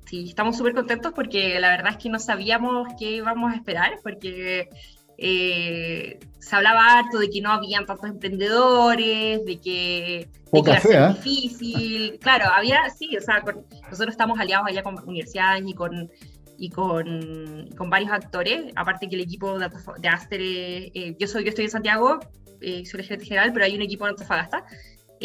Sí, 0.07 0.29
estamos 0.29 0.57
súper 0.57 0.75
contentos 0.75 1.13
porque 1.15 1.59
la 1.59 1.71
verdad 1.71 1.93
es 1.93 1.97
que 1.99 2.11
no 2.11 2.19
sabíamos 2.19 2.89
qué 2.99 3.13
íbamos 3.13 3.53
a 3.53 3.57
esperar, 3.57 3.99
porque 4.03 4.69
eh, 5.17 6.19
se 6.39 6.57
hablaba 6.57 6.99
harto 6.99 7.19
de 7.19 7.31
que 7.31 7.41
no 7.41 7.51
habían 7.51 7.87
tantos 7.87 8.11
emprendedores, 8.11 9.45
de 9.45 9.59
que, 9.61 10.29
Poca 10.51 10.77
era 10.89 11.15
difícil. 11.15 12.19
Claro, 12.21 12.45
había, 12.55 12.89
sí, 12.91 13.17
o 13.17 13.21
sea, 13.21 13.43
nosotros 13.91 14.11
estamos 14.11 14.39
aliados 14.39 14.69
allá 14.69 14.83
con 14.83 15.03
universidades 15.09 15.65
y 15.67 15.75
con 15.75 16.11
y 16.57 16.71
con, 16.71 17.69
con, 17.77 17.91
varios 17.91 18.13
actores, 18.13 18.73
aparte 18.77 19.09
que 19.09 19.17
el 19.17 19.23
equipo 19.23 19.59
de, 19.59 19.69
de 19.99 20.09
Aster, 20.09 20.41
eh, 20.41 21.17
yo 21.19 21.27
soy 21.27 21.43
yo 21.43 21.49
estoy 21.49 21.65
en 21.65 21.71
Santiago, 21.73 22.21
soy 22.61 23.01
el 23.01 23.03
gerente 23.03 23.25
general, 23.25 23.53
pero 23.53 23.65
hay 23.65 23.75
un 23.75 23.83
equipo 23.83 24.05
en 24.05 24.11
Antofagasta, 24.11 24.65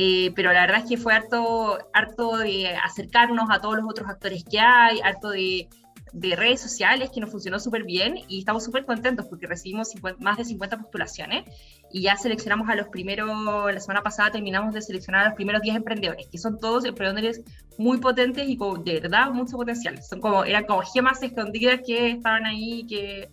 eh, 0.01 0.31
pero 0.33 0.53
la 0.53 0.61
verdad 0.61 0.83
es 0.83 0.89
que 0.89 0.95
fue 0.95 1.13
harto, 1.13 1.77
harto 1.93 2.37
de 2.37 2.69
acercarnos 2.73 3.49
a 3.51 3.59
todos 3.59 3.75
los 3.75 3.85
otros 3.89 4.07
actores 4.07 4.45
que 4.45 4.57
hay, 4.57 5.01
harto 5.01 5.31
de 5.31 5.67
de 6.13 6.35
redes 6.35 6.61
sociales 6.61 7.09
que 7.13 7.19
nos 7.19 7.29
funcionó 7.29 7.59
súper 7.59 7.83
bien 7.83 8.15
y 8.27 8.39
estamos 8.39 8.63
súper 8.63 8.85
contentos 8.85 9.25
porque 9.27 9.47
recibimos 9.47 9.93
más 10.19 10.37
de 10.37 10.45
50 10.45 10.77
postulaciones 10.77 11.45
y 11.91 12.01
ya 12.03 12.15
seleccionamos 12.15 12.69
a 12.69 12.75
los 12.75 12.87
primeros, 12.87 13.29
la 13.71 13.79
semana 13.79 14.01
pasada 14.01 14.31
terminamos 14.31 14.73
de 14.73 14.81
seleccionar 14.81 15.21
a 15.21 15.25
los 15.29 15.35
primeros 15.35 15.61
10 15.61 15.75
emprendedores, 15.75 16.27
que 16.27 16.37
son 16.37 16.59
todos 16.59 16.85
emprendedores 16.85 17.41
muy 17.77 17.97
potentes 17.97 18.47
y 18.47 18.57
con 18.57 18.83
de 18.83 18.99
verdad 18.99 19.31
mucho 19.31 19.57
potencial. 19.57 20.01
Son 20.01 20.19
como, 20.19 20.43
eran 20.45 20.65
como 20.65 20.81
gemas 20.81 21.21
escondidas 21.21 21.81
que 21.85 22.11
estaban 22.11 22.45
ahí 22.45 22.85
que, 22.87 23.29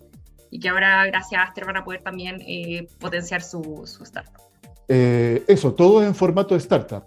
y 0.51 0.61
que 0.61 0.69
ahora 0.69 1.07
gracias 1.07 1.41
a 1.41 1.45
Aster 1.45 1.65
van 1.65 1.79
a 1.79 1.85
poder 1.85 2.03
también 2.03 2.43
eh, 2.47 2.89
potenciar 2.99 3.43
su, 3.43 3.87
su 3.87 4.03
startup. 4.05 4.46
Eh, 4.89 5.45
eso, 5.49 5.75
todo 5.75 6.03
en 6.03 6.15
formato 6.15 6.55
de 6.55 6.59
startup. 6.59 7.05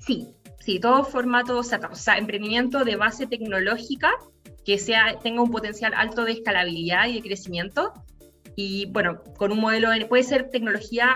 Sí, 0.00 0.28
sí, 0.60 0.78
todo 0.80 1.04
formato 1.04 1.60
startup, 1.60 1.92
o 1.92 1.96
sea, 1.96 2.18
emprendimiento 2.18 2.84
de 2.84 2.96
base 2.96 3.26
tecnológica 3.26 4.10
que 4.68 4.78
sea, 4.78 5.18
tenga 5.22 5.40
un 5.40 5.50
potencial 5.50 5.94
alto 5.96 6.26
de 6.26 6.32
escalabilidad 6.32 7.06
y 7.08 7.14
de 7.14 7.22
crecimiento. 7.22 7.94
Y 8.54 8.84
bueno, 8.92 9.22
con 9.38 9.50
un 9.50 9.60
modelo, 9.60 9.88
puede 10.10 10.24
ser 10.24 10.50
tecnología, 10.50 11.08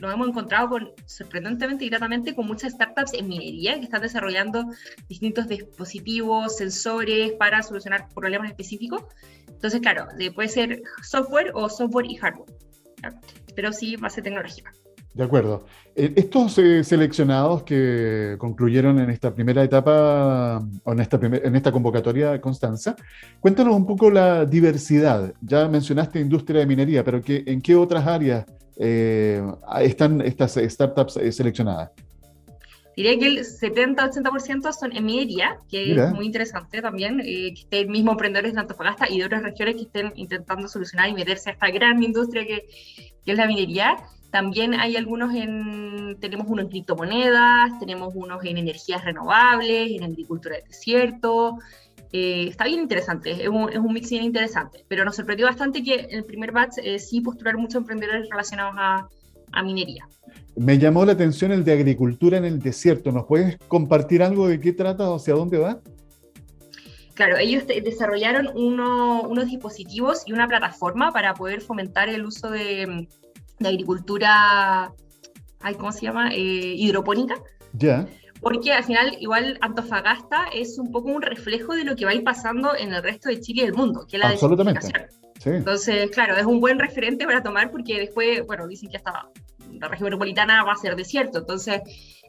nos 0.00 0.12
hemos 0.12 0.26
encontrado 0.26 0.70
con, 0.70 0.90
sorprendentemente 1.06 1.84
y 1.84 1.88
gratamente 1.88 2.34
con 2.34 2.48
muchas 2.48 2.72
startups 2.72 3.14
en 3.14 3.28
minería 3.28 3.78
que 3.78 3.84
están 3.84 4.02
desarrollando 4.02 4.64
distintos 5.08 5.46
dispositivos, 5.46 6.56
sensores 6.56 7.30
para 7.34 7.62
solucionar 7.62 8.08
problemas 8.12 8.50
específicos. 8.50 9.04
Entonces, 9.46 9.80
claro, 9.80 10.08
puede 10.34 10.48
ser 10.48 10.82
software 11.04 11.52
o 11.54 11.68
software 11.68 12.06
y 12.06 12.16
hardware, 12.16 12.50
pero 13.54 13.72
sí 13.72 13.94
base 13.94 14.20
tecnológica. 14.20 14.72
De 15.14 15.24
acuerdo. 15.24 15.64
Eh, 15.96 16.12
estos 16.16 16.56
eh, 16.58 16.84
seleccionados 16.84 17.64
que 17.64 18.36
concluyeron 18.38 19.00
en 19.00 19.10
esta 19.10 19.34
primera 19.34 19.64
etapa, 19.64 20.62
o 20.84 20.92
en 20.92 21.00
esta, 21.00 21.18
en 21.20 21.56
esta 21.56 21.72
convocatoria, 21.72 22.40
Constanza, 22.40 22.94
cuéntanos 23.40 23.74
un 23.74 23.86
poco 23.86 24.10
la 24.10 24.44
diversidad. 24.44 25.34
Ya 25.40 25.68
mencionaste 25.68 26.20
industria 26.20 26.60
de 26.60 26.66
minería, 26.66 27.02
pero 27.04 27.20
¿qué, 27.20 27.42
¿en 27.44 27.60
qué 27.60 27.74
otras 27.74 28.06
áreas 28.06 28.46
eh, 28.78 29.42
están 29.80 30.20
estas 30.20 30.54
startups 30.54 31.18
seleccionadas? 31.32 31.90
Diría 32.96 33.18
que 33.18 33.26
el 33.26 33.38
70-80% 33.38 34.72
son 34.72 34.96
en 34.96 35.04
minería, 35.04 35.58
que 35.68 35.92
es 35.92 36.12
muy 36.12 36.26
interesante 36.26 36.82
también, 36.82 37.18
que 37.18 37.54
estén 37.54 37.90
mismos 37.90 38.12
emprendedores 38.12 38.52
de 38.52 38.60
Antofagasta 38.60 39.08
y 39.08 39.18
de 39.18 39.24
otras 39.24 39.42
regiones 39.42 39.76
que 39.76 39.82
estén 39.82 40.12
intentando 40.16 40.68
solucionar 40.68 41.08
y 41.08 41.14
meterse 41.14 41.50
a 41.50 41.52
esta 41.54 41.70
gran 41.70 42.02
industria 42.02 42.46
que, 42.46 42.68
que 43.24 43.32
es 43.32 43.38
la 43.38 43.46
minería. 43.46 43.96
También 44.30 44.74
hay 44.74 44.96
algunos 44.96 45.34
en, 45.34 46.16
tenemos 46.20 46.46
unos 46.48 46.64
en 46.64 46.70
criptomonedas, 46.70 47.78
tenemos 47.80 48.14
unos 48.14 48.44
en 48.44 48.58
energías 48.58 49.04
renovables, 49.04 49.90
en 49.90 50.04
agricultura 50.04 50.56
de 50.56 50.62
desierto. 50.62 51.58
Eh, 52.12 52.48
está 52.48 52.64
bien 52.64 52.80
interesante, 52.80 53.30
es 53.30 53.48
un, 53.48 53.70
es 53.70 53.78
un, 53.78 53.92
mix 53.92 54.10
bien 54.10 54.24
interesante, 54.24 54.84
pero 54.88 55.04
nos 55.04 55.16
sorprendió 55.16 55.46
bastante 55.46 55.82
que 55.82 55.94
en 55.94 56.18
el 56.18 56.24
primer 56.24 56.50
batch 56.50 56.78
eh, 56.82 56.98
sí 56.98 57.20
postular 57.20 57.56
muchos 57.56 57.76
emprendedores 57.76 58.28
relacionados 58.28 58.74
a, 58.76 59.08
a, 59.52 59.62
minería. 59.62 60.08
Me 60.56 60.78
llamó 60.78 61.04
la 61.04 61.12
atención 61.12 61.52
el 61.52 61.64
de 61.64 61.72
agricultura 61.72 62.38
en 62.38 62.44
el 62.44 62.58
desierto. 62.58 63.12
¿Nos 63.12 63.26
puedes 63.26 63.58
compartir 63.68 64.22
algo 64.22 64.48
de 64.48 64.58
qué 64.58 64.72
trata 64.72 65.08
o 65.08 65.16
hacia 65.16 65.34
dónde 65.34 65.58
va? 65.58 65.80
Claro, 67.14 67.36
ellos 67.36 67.64
desarrollaron 67.66 68.48
uno, 68.54 69.22
unos 69.22 69.46
dispositivos 69.46 70.22
y 70.26 70.32
una 70.32 70.48
plataforma 70.48 71.12
para 71.12 71.34
poder 71.34 71.60
fomentar 71.60 72.08
el 72.08 72.24
uso 72.24 72.50
de, 72.50 73.08
de 73.60 73.68
agricultura, 73.68 74.92
ay, 75.60 75.74
¿cómo 75.74 75.92
se 75.92 76.02
llama? 76.02 76.30
Eh, 76.32 76.74
hidropónica. 76.76 77.34
Ya. 77.74 78.06
Porque 78.40 78.72
al 78.72 78.84
final, 78.84 79.16
igual 79.20 79.58
Antofagasta 79.60 80.46
es 80.52 80.78
un 80.78 80.90
poco 80.90 81.10
un 81.10 81.22
reflejo 81.22 81.74
de 81.74 81.84
lo 81.84 81.94
que 81.94 82.06
va 82.06 82.12
a 82.12 82.14
ir 82.14 82.24
pasando 82.24 82.74
en 82.74 82.92
el 82.92 83.02
resto 83.02 83.28
de 83.28 83.40
Chile 83.40 83.62
y 83.62 83.64
del 83.66 83.74
mundo, 83.74 84.06
que 84.08 84.16
es 84.16 84.22
la 84.22 84.30
Absolutamente. 84.30 84.88
Sí. 85.38 85.50
Entonces, 85.50 86.10
claro, 86.10 86.36
es 86.36 86.44
un 86.44 86.60
buen 86.60 86.78
referente 86.78 87.24
para 87.24 87.42
tomar 87.42 87.70
porque 87.70 87.98
después, 87.98 88.44
bueno, 88.46 88.66
dicen 88.66 88.90
que 88.90 88.96
hasta 88.96 89.28
la 89.72 89.88
región 89.88 90.06
metropolitana 90.06 90.64
va 90.64 90.72
a 90.72 90.76
ser 90.76 90.96
desierto. 90.96 91.38
Entonces, 91.38 91.80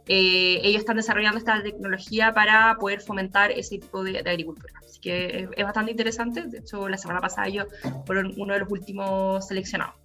eh, 0.08 0.60
ellos 0.64 0.80
están 0.80 0.98
desarrollando 0.98 1.38
esta 1.38 1.62
tecnología 1.62 2.34
para 2.34 2.76
poder 2.80 3.02
fomentar 3.02 3.52
ese 3.52 3.78
tipo 3.80 4.04
de, 4.04 4.20
agricultura. 4.20 4.74
Así 4.86 5.00
que 5.00 5.50
es, 5.56 5.64
bastante 5.64 5.92
interesante. 5.92 6.44
De 6.48 6.60
hecho, 6.60 6.90
la 6.90 6.98
semana 6.98 7.20
pasada 7.20 7.48
ellos 7.48 7.68
fueron 8.06 8.34
uno 8.38 8.54
de 8.54 8.60
los 8.62 8.72
últimos 8.72 9.48
seleccionados. 9.48 9.96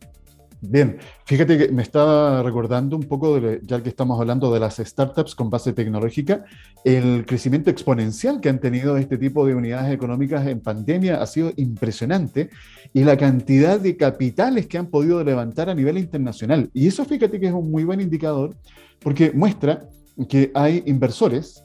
Bien, 0.61 0.97
fíjate 1.27 1.59
que 1.59 1.69
me 1.69 1.83
estaba 1.83 2.43
recordando 2.43 2.97
un 2.97 3.03
poco, 3.03 3.39
ya 3.63 3.83
que 3.83 3.91
estamos 3.91 4.19
hablando 4.19 4.53
de 4.53 4.59
las 4.59 4.77
startups 4.77 5.35
con 5.35 5.51
base 5.51 5.75
tecnológica, 5.75 6.45
el 6.83 7.27
crecimiento 7.27 7.69
exponencial 7.69 8.41
que 8.41 8.49
han 8.49 8.59
tenido 8.59 8.97
este 8.97 9.19
tipo 9.19 9.47
de 9.47 9.55
unidades 9.55 9.93
económicas 9.93 10.47
en 10.47 10.61
pandemia 10.61 11.21
ha 11.21 11.27
sido 11.27 11.53
impresionante 11.57 12.49
y 12.95 13.05
la 13.05 13.19
cantidad 13.19 13.79
de 13.79 13.97
capitales 13.97 14.67
que 14.67 14.79
han 14.79 14.87
podido 14.87 15.23
levantar 15.23 15.69
a 15.69 15.75
nivel 15.75 15.99
internacional. 15.99 16.71
Y 16.73 16.87
eso 16.87 17.05
fíjate 17.05 17.39
que 17.39 17.49
es 17.49 17.53
un 17.53 17.71
muy 17.71 17.85
buen 17.85 18.01
indicador 18.01 18.57
porque 19.01 19.33
muestra 19.33 19.89
que 20.29 20.51
hay 20.55 20.83
inversores 20.87 21.65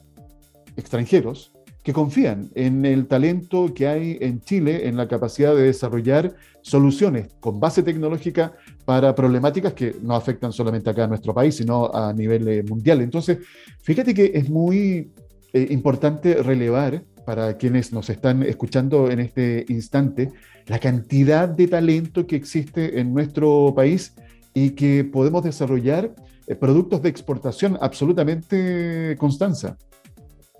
extranjeros 0.76 1.52
que 1.82 1.92
confían 1.92 2.50
en 2.54 2.84
el 2.84 3.06
talento 3.06 3.72
que 3.74 3.88
hay 3.88 4.18
en 4.20 4.40
Chile, 4.40 4.86
en 4.88 4.96
la 4.96 5.08
capacidad 5.08 5.54
de 5.54 5.64
desarrollar 5.64 6.34
soluciones 6.60 7.28
con 7.40 7.58
base 7.58 7.82
tecnológica 7.82 8.52
para 8.84 9.14
problemáticas 9.14 9.72
que 9.72 9.96
no 10.00 10.14
afectan 10.14 10.52
solamente 10.52 10.90
acá 10.90 11.04
a 11.04 11.08
nuestro 11.08 11.34
país, 11.34 11.56
sino 11.56 11.92
a 11.92 12.12
nivel 12.12 12.46
eh, 12.46 12.62
mundial. 12.62 13.00
Entonces, 13.00 13.38
fíjate 13.82 14.14
que 14.14 14.30
es 14.34 14.48
muy 14.48 15.10
eh, 15.52 15.66
importante 15.70 16.34
relevar 16.42 17.02
para 17.26 17.56
quienes 17.56 17.92
nos 17.92 18.10
están 18.10 18.42
escuchando 18.42 19.10
en 19.10 19.20
este 19.20 19.64
instante 19.68 20.30
la 20.66 20.78
cantidad 20.78 21.48
de 21.48 21.66
talento 21.66 22.26
que 22.26 22.36
existe 22.36 23.00
en 23.00 23.12
nuestro 23.12 23.72
país 23.74 24.14
y 24.54 24.70
que 24.70 25.04
podemos 25.04 25.42
desarrollar 25.42 26.14
eh, 26.46 26.54
productos 26.54 27.02
de 27.02 27.08
exportación 27.08 27.76
absolutamente 27.80 29.16
constanza. 29.18 29.76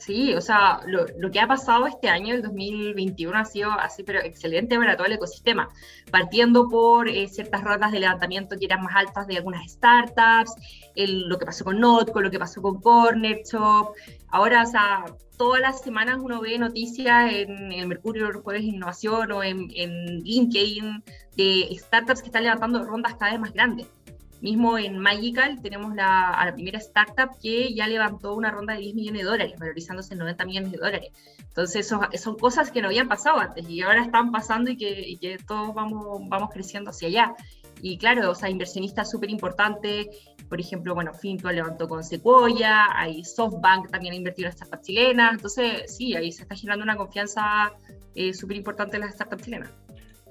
Sí, 0.04 0.34
o 0.34 0.40
sea, 0.40 0.80
lo, 0.86 1.30
que 1.30 1.38
ha 1.38 1.46
pasado 1.46 1.86
este 1.86 2.08
año, 2.08 2.34
el 2.34 2.42
2021, 2.42 3.38
ha 3.38 3.44
sido 3.44 3.70
así, 3.70 4.02
pero 4.02 4.18
excelente 4.18 4.76
para 4.76 4.96
todo 4.96 5.06
el 5.06 5.12
ecosistema, 5.12 5.68
partiendo 6.10 6.68
por 6.68 7.08
eh, 7.08 7.28
ciertas 7.28 7.62
rondas 7.62 7.92
de 7.92 8.00
levantamiento 8.00 8.56
que 8.58 8.64
eran 8.64 8.82
más 8.82 8.96
altas 8.96 9.28
de 9.28 9.36
algunas 9.36 9.70
startups, 9.70 10.56
el, 10.96 11.28
lo 11.28 11.38
que 11.38 11.46
pasó 11.46 11.64
con 11.64 11.78
Notco, 11.78 12.20
lo 12.20 12.32
que 12.32 12.40
pasó 12.40 12.60
con 12.60 12.80
Corner 12.80 13.42
Shop. 13.44 13.92
Ahora, 14.30 14.64
o 14.64 14.66
sea, 14.66 15.04
todas 15.38 15.60
las 15.60 15.80
semanas 15.82 16.18
uno 16.20 16.40
ve 16.40 16.58
noticias 16.58 17.32
en 17.32 17.70
el 17.70 17.86
Mercurio, 17.86 18.32
los 18.32 18.42
jueves 18.42 18.62
de 18.62 18.70
innovación 18.70 19.30
o 19.30 19.44
en 19.44 19.68
LinkedIn 19.68 21.04
de 21.36 21.76
startups 21.78 22.22
que 22.22 22.26
están 22.26 22.42
levantando 22.42 22.84
rondas 22.84 23.14
cada 23.14 23.30
vez 23.30 23.40
más 23.40 23.52
grandes. 23.52 23.86
Mismo 24.42 24.76
en 24.76 24.98
Magical 24.98 25.62
tenemos 25.62 25.94
la, 25.94 26.30
a 26.30 26.46
la 26.46 26.52
primera 26.52 26.78
startup 26.78 27.38
que 27.40 27.72
ya 27.72 27.86
levantó 27.86 28.34
una 28.34 28.50
ronda 28.50 28.74
de 28.74 28.80
10 28.80 28.96
millones 28.96 29.22
de 29.22 29.28
dólares, 29.28 29.54
valorizándose 29.56 30.14
en 30.14 30.18
90 30.18 30.44
millones 30.44 30.72
de 30.72 30.78
dólares. 30.78 31.12
Entonces 31.38 31.86
son, 31.86 32.00
son 32.18 32.36
cosas 32.36 32.72
que 32.72 32.82
no 32.82 32.88
habían 32.88 33.08
pasado 33.08 33.38
antes 33.38 33.68
y 33.70 33.82
ahora 33.82 34.02
están 34.02 34.32
pasando 34.32 34.70
y 34.72 34.76
que, 34.76 35.08
y 35.08 35.16
que 35.18 35.38
todos 35.38 35.72
vamos, 35.74 36.22
vamos 36.28 36.50
creciendo 36.52 36.90
hacia 36.90 37.06
allá. 37.06 37.34
Y 37.80 37.98
claro, 37.98 38.32
o 38.32 38.34
sea, 38.34 38.50
inversionistas 38.50 39.10
súper 39.10 39.30
importantes, 39.30 40.08
por 40.48 40.58
ejemplo, 40.58 40.94
bueno, 40.94 41.14
Finto 41.14 41.50
levantó 41.52 41.88
con 41.88 42.02
Sequoia, 42.02 42.86
hay 42.98 43.24
SoftBank 43.24 43.90
también 43.90 44.14
ha 44.14 44.16
invertido 44.16 44.48
en 44.48 44.54
startups 44.54 44.86
chilenas, 44.86 45.34
entonces 45.34 45.96
sí, 45.96 46.16
ahí 46.16 46.32
se 46.32 46.42
está 46.42 46.56
generando 46.56 46.82
una 46.82 46.96
confianza 46.96 47.72
eh, 48.16 48.34
súper 48.34 48.56
importante 48.56 48.96
en 48.96 49.02
las 49.02 49.14
startups 49.14 49.44
chilenas. 49.44 49.70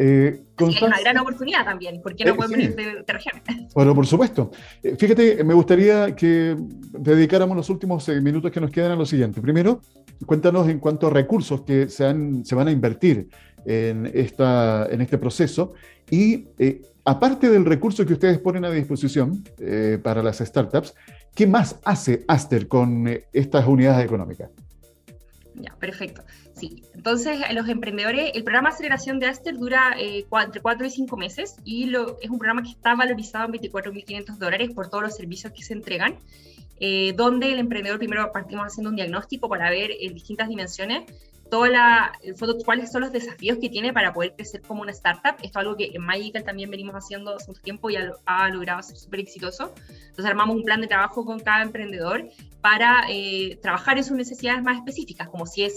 Eh, 0.03 0.41
es 0.58 0.81
una 0.81 1.00
gran 1.00 1.15
oportunidad 1.20 1.63
también, 1.63 2.01
¿por 2.01 2.15
qué 2.15 2.25
no 2.25 2.31
eh, 2.31 2.34
pueden 2.34 2.51
venir 2.51 2.75
de, 2.75 2.84
de 2.86 3.67
Bueno, 3.75 3.93
por 3.93 4.08
supuesto. 4.08 4.50
Eh, 4.81 4.96
fíjate, 4.98 5.43
me 5.43 5.53
gustaría 5.53 6.15
que 6.15 6.55
dedicáramos 6.98 7.55
los 7.55 7.70
últimos 7.70 8.10
eh, 8.10 8.20
minutos 8.20 8.50
que 8.50 8.60
nos 8.60 8.72
quedan 8.72 8.93
a 8.93 8.96
lo 8.96 9.05
siguiente. 9.05 9.41
Primero, 9.41 9.81
cuéntanos 10.25 10.67
en 10.70 10.79
cuántos 10.79 11.13
recursos 11.13 11.62
que 11.62 11.88
se, 11.88 12.03
han, 12.03 12.43
se 12.43 12.55
van 12.55 12.67
a 12.67 12.72
invertir 12.72 13.29
en, 13.63 14.10
esta, 14.12 14.88
en 14.89 15.01
este 15.01 15.20
proceso 15.20 15.74
y 16.10 16.48
aparte 17.05 17.51
del 17.51 17.63
recurso 17.63 18.03
que 18.03 18.13
ustedes 18.13 18.39
ponen 18.39 18.65
a 18.65 18.72
disposición 18.72 19.43
para 20.01 20.24
las 20.24 20.39
startups, 20.39 20.96
¿qué 21.36 21.46
más 21.46 21.79
hace 21.86 22.25
Aster 22.27 22.67
con 22.67 23.08
estas 23.31 23.67
unidades 23.67 24.03
económicas? 24.03 24.50
Ya, 25.55 25.75
perfecto. 25.79 26.24
Entonces 26.93 27.39
los 27.53 27.67
emprendedores, 27.67 28.31
el 28.33 28.43
programa 28.43 28.69
de 28.69 28.75
aceleración 28.75 29.19
de 29.19 29.27
Aster 29.27 29.57
dura 29.57 29.95
eh, 29.97 30.25
4 30.29 30.85
y 30.85 30.89
5 30.89 31.17
meses 31.17 31.55
y 31.63 31.85
lo, 31.85 32.19
es 32.21 32.29
un 32.29 32.37
programa 32.37 32.63
que 32.63 32.69
está 32.69 32.95
valorizado 32.95 33.45
en 33.45 33.53
24.500 33.53 34.37
dólares 34.37 34.71
por 34.73 34.89
todos 34.89 35.03
los 35.03 35.15
servicios 35.15 35.53
que 35.53 35.63
se 35.63 35.73
entregan, 35.73 36.17
eh, 36.79 37.13
donde 37.15 37.51
el 37.51 37.59
emprendedor 37.59 37.99
primero 37.99 38.31
partimos 38.31 38.65
haciendo 38.65 38.89
un 38.89 38.95
diagnóstico 38.95 39.49
para 39.49 39.69
ver 39.69 39.91
en 39.99 40.13
distintas 40.13 40.49
dimensiones 40.49 41.03
toda 41.51 41.69
la, 41.69 42.13
cuáles 42.63 42.91
son 42.91 43.01
los 43.01 43.11
desafíos 43.11 43.57
que 43.59 43.69
tiene 43.69 43.91
para 43.91 44.13
poder 44.13 44.33
crecer 44.35 44.61
como 44.61 44.81
una 44.81 44.91
startup. 44.91 45.35
Esto 45.43 45.47
es 45.47 45.55
algo 45.57 45.75
que 45.75 45.91
en 45.93 46.01
Magical 46.01 46.45
también 46.45 46.71
venimos 46.71 46.95
haciendo 46.95 47.35
hace 47.35 47.47
mucho 47.47 47.61
tiempo 47.61 47.89
y 47.89 47.97
ha, 47.97 48.09
ha 48.25 48.47
logrado 48.47 48.81
ser 48.81 48.95
súper 48.95 49.19
exitoso. 49.19 49.73
Entonces 49.89 50.25
armamos 50.25 50.55
un 50.55 50.63
plan 50.63 50.79
de 50.79 50.87
trabajo 50.87 51.25
con 51.25 51.41
cada 51.41 51.61
emprendedor 51.61 52.29
para 52.61 53.03
eh, 53.09 53.59
trabajar 53.61 53.97
en 53.97 54.05
sus 54.05 54.15
necesidades 54.15 54.63
más 54.63 54.77
específicas, 54.77 55.27
como 55.27 55.45
si 55.45 55.63
es 55.63 55.75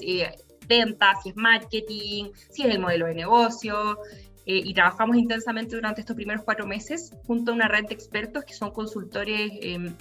si 1.23 1.29
es 1.31 1.37
marketing, 1.37 2.31
si 2.51 2.63
es 2.63 2.69
el 2.69 2.79
modelo 2.79 3.07
de 3.07 3.15
negocio. 3.15 3.99
Eh, 4.47 4.61
y 4.63 4.75
trabajamos 4.75 5.17
intensamente 5.17 5.75
durante 5.75 6.03
estos 6.03 6.17
primeros 6.17 6.45
cuatro 6.45 6.67
meses 6.67 7.13
junto 7.27 7.51
a 7.51 7.55
una 7.55 7.67
red 7.67 7.87
de 7.87 7.95
expertos 7.95 8.45
que 8.45 8.53
son 8.53 8.73
consultores, 8.73 9.53
em, 9.63 9.95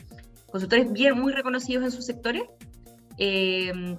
consultores 0.51 0.91
bien 0.91 1.17
muy 1.17 1.31
reconocidos 1.31 1.85
en 1.85 1.91
sus 1.91 2.05
sectores, 2.05 2.43
em, 3.17 3.97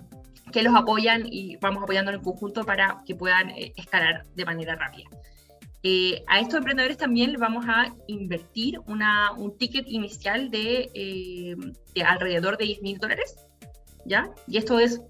que 0.53 0.63
los 0.63 0.75
apoyan 0.75 1.25
y 1.25 1.57
vamos 1.57 1.83
apoyando 1.83 2.13
en 2.13 2.21
conjunto 2.21 2.65
para 2.65 3.03
que 3.07 3.15
puedan 3.15 3.51
eh, 3.51 3.73
escalar 3.77 4.27
de 4.35 4.45
manera 4.45 4.77
rápida. 4.77 5.09
Eh, 5.83 6.23
a 6.27 6.41
estos 6.41 6.59
emprendedores 6.59 6.99
también 6.99 7.33
les 7.33 7.41
vamos 7.41 7.65
a 7.67 7.95
invertir 8.07 8.81
una, 8.87 9.33
un 9.33 9.57
ticket 9.57 9.87
inicial 9.87 10.51
de, 10.51 11.57
de 11.95 12.03
alrededor 12.03 12.57
de 12.59 12.65
10 12.67 12.83
mil 12.83 12.99
dólares, 12.99 13.35
¿ya? 14.05 14.31
Y 14.47 14.59
esto 14.59 14.79
es, 14.79 15.01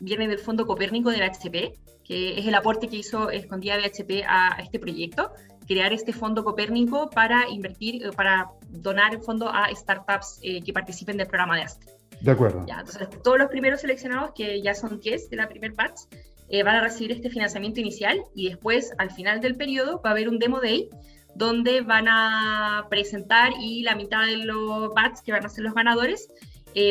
viene 0.00 0.28
del 0.28 0.38
Fondo 0.38 0.66
Copérnico 0.66 1.10
de 1.10 1.18
la 1.18 1.26
HP, 1.26 1.72
que 2.04 2.38
es 2.38 2.46
el 2.46 2.54
aporte 2.54 2.88
que 2.88 2.96
hizo 2.96 3.30
Escondida 3.30 3.76
BHP 3.76 4.24
a, 4.28 4.58
este 4.60 4.78
proyecto, 4.78 5.32
crear 5.66 5.92
este 5.92 6.12
fondo 6.12 6.44
Copérnico 6.44 7.08
para 7.10 7.48
invertir, 7.48 8.04
eh, 8.04 8.10
para 8.14 8.50
donar 8.68 9.14
el 9.14 9.22
fondo 9.22 9.48
a 9.48 9.68
startups 9.74 10.38
eh, 10.42 10.62
que 10.62 10.72
participen 10.72 11.16
del 11.16 11.26
programa 11.26 11.56
de 11.56 11.62
ASTRE. 11.62 11.92
De 12.20 12.30
acuerdo. 12.30 12.64
Ya, 12.66 12.80
entonces, 12.80 13.08
todos 13.22 13.38
los 13.38 13.48
primeros 13.48 13.80
seleccionados, 13.80 14.32
que 14.34 14.62
ya 14.62 14.74
son 14.74 15.00
10 15.00 15.30
de 15.30 15.36
la 15.36 15.48
primer 15.48 15.72
batch, 15.72 16.02
eh, 16.48 16.62
van 16.62 16.76
a 16.76 16.80
recibir 16.82 17.12
este 17.12 17.30
financiamiento 17.30 17.80
inicial 17.80 18.22
y 18.34 18.50
después, 18.50 18.92
al 18.98 19.10
final 19.10 19.40
del 19.40 19.56
periodo, 19.56 20.00
va 20.04 20.10
a 20.10 20.12
haber 20.12 20.28
un 20.28 20.38
demo 20.38 20.60
day 20.60 20.88
donde 21.34 21.80
van 21.80 22.06
a 22.06 22.86
presentar 22.90 23.52
y 23.60 23.82
la 23.82 23.96
mitad 23.96 24.26
de 24.26 24.36
los 24.36 24.92
batch 24.94 25.20
que 25.24 25.32
van 25.32 25.44
a 25.44 25.48
ser 25.48 25.64
los 25.64 25.74
ganadores 25.74 26.28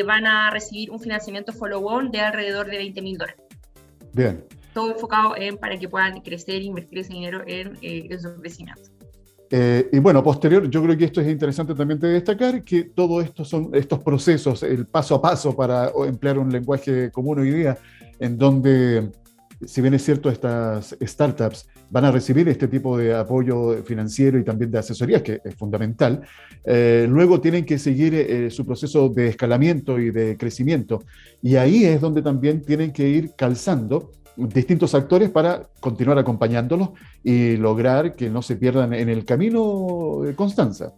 van 0.05 0.25
a 0.25 0.49
recibir 0.49 0.91
un 0.91 0.99
financiamiento 0.99 1.53
follow-on 1.53 2.11
de 2.11 2.21
alrededor 2.21 2.69
de 2.69 2.77
20 2.77 3.01
mil 3.01 3.17
dólares. 3.17 3.41
Bien 4.13 4.43
todo 4.73 4.91
enfocado 4.91 5.35
en 5.37 5.57
para 5.57 5.77
que 5.77 5.87
puedan 5.87 6.19
crecer 6.21 6.55
e 6.55 6.65
invertir 6.65 6.99
ese 6.99 7.13
dinero 7.13 7.43
en, 7.45 7.77
eh, 7.81 8.17
su 8.19 8.35
crecimiento. 8.41 8.81
Eh, 9.49 9.87
y 9.91 9.99
bueno, 9.99 10.23
posterior, 10.23 10.67
yo 10.67 10.81
creo 10.81 10.97
que 10.97 11.05
esto 11.05 11.21
es 11.21 11.27
interesante 11.27 11.75
también 11.75 11.99
de 11.99 12.09
destacar, 12.09 12.63
que 12.63 12.85
todo 12.85 13.21
esto 13.21 13.45
son 13.45 13.69
estos 13.73 13.99
procesos, 13.99 14.63
el 14.63 14.87
paso 14.87 15.15
a 15.15 15.21
paso 15.21 15.55
para 15.55 15.91
emplear 16.07 16.39
un 16.39 16.51
lenguaje 16.51 17.11
común 17.11 17.39
hoy 17.39 17.51
día, 17.51 17.77
en 18.19 18.37
donde, 18.37 19.11
si 19.67 19.81
bien 19.81 19.93
es 19.93 20.03
cierto, 20.03 20.29
estas 20.29 20.95
startups 21.01 21.67
van 21.89 22.05
a 22.05 22.11
recibir 22.11 22.47
este 22.49 22.67
tipo 22.67 22.97
de 22.97 23.15
apoyo 23.15 23.83
financiero 23.83 24.39
y 24.39 24.43
también 24.43 24.71
de 24.71 24.79
asesoría, 24.79 25.21
que 25.21 25.41
es 25.43 25.55
fundamental, 25.55 26.21
eh, 26.63 27.05
luego 27.09 27.39
tienen 27.39 27.65
que 27.65 27.77
seguir 27.77 28.15
eh, 28.15 28.49
su 28.49 28.65
proceso 28.65 29.09
de 29.09 29.27
escalamiento 29.27 29.99
y 29.99 30.11
de 30.11 30.37
crecimiento. 30.37 31.03
Y 31.41 31.55
ahí 31.55 31.85
es 31.85 32.01
donde 32.01 32.21
también 32.21 32.61
tienen 32.61 32.91
que 32.91 33.07
ir 33.07 33.33
calzando 33.35 34.11
distintos 34.35 34.95
actores 34.95 35.29
para 35.29 35.69
continuar 35.79 36.17
acompañándolos 36.17 36.89
y 37.23 37.57
lograr 37.57 38.15
que 38.15 38.29
no 38.29 38.41
se 38.41 38.55
pierdan 38.55 38.93
en 38.93 39.09
el 39.09 39.25
camino 39.25 40.21
de 40.23 40.35
Constanza. 40.35 40.93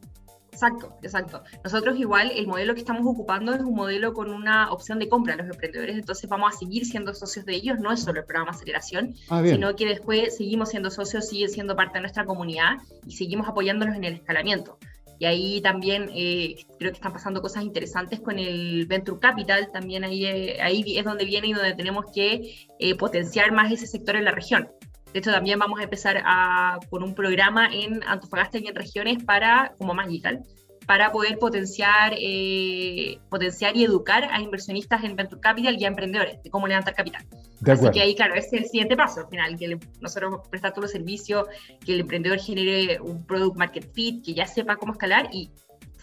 Exacto, 0.56 0.98
exacto. 1.02 1.44
Nosotros 1.66 2.00
igual 2.00 2.32
el 2.34 2.48
modelo 2.48 2.74
que 2.74 2.80
estamos 2.80 3.06
ocupando 3.06 3.54
es 3.54 3.60
un 3.60 3.76
modelo 3.76 4.14
con 4.14 4.32
una 4.32 4.72
opción 4.72 5.00
de 5.00 5.10
compra 5.10 5.34
a 5.34 5.38
los 5.38 5.48
emprendedores, 5.48 5.98
entonces 5.98 6.30
vamos 6.30 6.56
a 6.56 6.58
seguir 6.58 6.86
siendo 6.86 7.14
socios 7.14 7.46
de 7.46 7.56
ellos, 7.56 7.78
no 7.80 7.92
es 7.92 8.00
solo 8.00 8.22
el 8.22 8.26
programa 8.26 8.52
Aceleración, 8.52 9.16
ah, 9.30 9.44
sino 9.46 9.76
que 9.76 9.86
después 9.86 10.38
seguimos 10.38 10.70
siendo 10.70 10.90
socios, 10.92 11.28
siguen 11.28 11.50
siendo 11.50 11.76
parte 11.76 11.98
de 11.98 12.02
nuestra 12.04 12.26
comunidad 12.26 12.78
y 13.06 13.18
seguimos 13.18 13.50
apoyándolos 13.50 13.96
en 13.96 14.06
el 14.06 14.14
escalamiento. 14.14 14.80
Y 15.20 15.26
ahí 15.26 15.62
también 15.62 16.10
eh, 16.14 16.56
creo 16.80 16.92
que 16.92 16.98
están 16.98 17.12
pasando 17.12 17.42
cosas 17.42 17.64
interesantes 17.64 18.22
con 18.22 18.40
el 18.40 18.86
Venture 18.86 19.20
Capital, 19.20 19.72
también 19.74 20.06
ahí, 20.06 20.26
eh, 20.26 20.62
ahí 20.62 20.98
es 20.98 21.04
donde 21.04 21.26
viene 21.26 21.48
y 21.48 21.54
donde 21.54 21.74
tenemos 21.74 22.06
que 22.14 22.68
eh, 22.80 22.96
potenciar 22.96 23.52
más 23.52 23.72
ese 23.74 23.88
sector 23.88 24.16
en 24.16 24.24
la 24.24 24.32
región. 24.32 24.70
De 25.16 25.20
hecho, 25.20 25.32
también 25.32 25.58
vamos 25.58 25.80
a 25.80 25.84
empezar 25.84 26.22
a, 26.26 26.78
con 26.90 27.02
un 27.02 27.16
programa 27.16 27.70
en 27.74 28.04
Antofagasta 28.06 28.58
y 28.58 28.68
en 28.68 28.76
regiones 28.76 29.24
para, 29.24 29.74
como 29.78 29.94
Magical, 29.94 30.44
para 30.86 31.14
poder 31.14 31.38
potenciar, 31.38 32.16
potenciar 33.30 33.78
y 33.78 33.86
educar 33.86 34.28
a 34.30 34.42
inversionistas 34.42 35.06
en 35.06 35.16
Venture 35.16 35.40
Capital 35.40 35.78
y 35.80 35.86
a 35.86 35.88
emprendedores 35.88 36.44
de 36.44 36.50
cómo 36.50 36.68
levantar 36.68 36.96
capital. 36.96 37.26
Así 37.66 37.90
que 37.92 38.02
ahí, 38.02 38.14
claro, 38.14 38.36
ese 38.36 38.58
es 38.58 38.64
el 38.64 38.70
siguiente 38.70 38.98
paso 38.98 39.22
al 39.22 39.30
final, 39.30 39.58
que 39.58 39.80
nosotros 40.02 40.46
prestar 40.50 40.72
todos 40.72 40.84
los 40.84 40.92
servicios, 40.92 41.48
que 41.86 41.94
el 41.94 42.02
emprendedor 42.02 42.38
genere 42.38 43.00
un 43.00 43.26
product 43.26 43.56
market 43.56 43.94
fit, 43.94 44.22
que 44.22 44.34
ya 44.34 44.46
sepa 44.46 44.76
cómo 44.76 44.92
escalar 44.92 45.30
y 45.32 45.50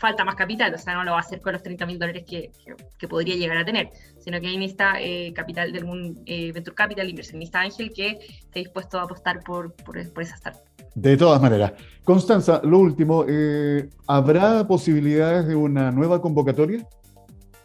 falta 0.02 0.24
más 0.24 0.34
capital, 0.34 0.74
o 0.74 0.78
sea, 0.78 0.94
no 0.94 1.04
lo 1.04 1.12
va 1.12 1.18
a 1.18 1.20
hacer 1.20 1.40
con 1.40 1.52
los 1.52 1.62
30 1.62 1.86
mil 1.86 1.96
dólares 1.96 2.24
que, 2.28 2.50
que, 2.98 3.06
podría 3.06 3.36
llegar 3.36 3.56
a 3.56 3.64
tener, 3.64 3.90
sino 4.18 4.40
que 4.40 4.48
ahí 4.48 4.56
necesita 4.56 5.00
eh, 5.00 5.32
capital 5.32 5.72
del 5.72 5.84
mundo, 5.84 6.20
eh, 6.26 6.50
Venture 6.50 6.74
Capital, 6.74 7.08
inversionista 7.08 7.60
ángel, 7.60 7.92
que 7.94 8.18
esté 8.40 8.58
dispuesto 8.58 8.98
a 8.98 9.04
apostar 9.04 9.44
por, 9.44 9.72
por, 9.74 10.12
por 10.12 10.22
esa 10.22 10.34
startup. 10.34 10.64
De 10.96 11.16
todas 11.16 11.40
maneras. 11.40 11.72
Constanza, 12.02 12.60
lo 12.64 12.80
último, 12.80 13.24
eh, 13.28 13.88
¿habrá 14.08 14.66
posibilidades 14.66 15.46
de 15.46 15.54
una 15.54 15.92
nueva 15.92 16.20
convocatoria? 16.20 16.84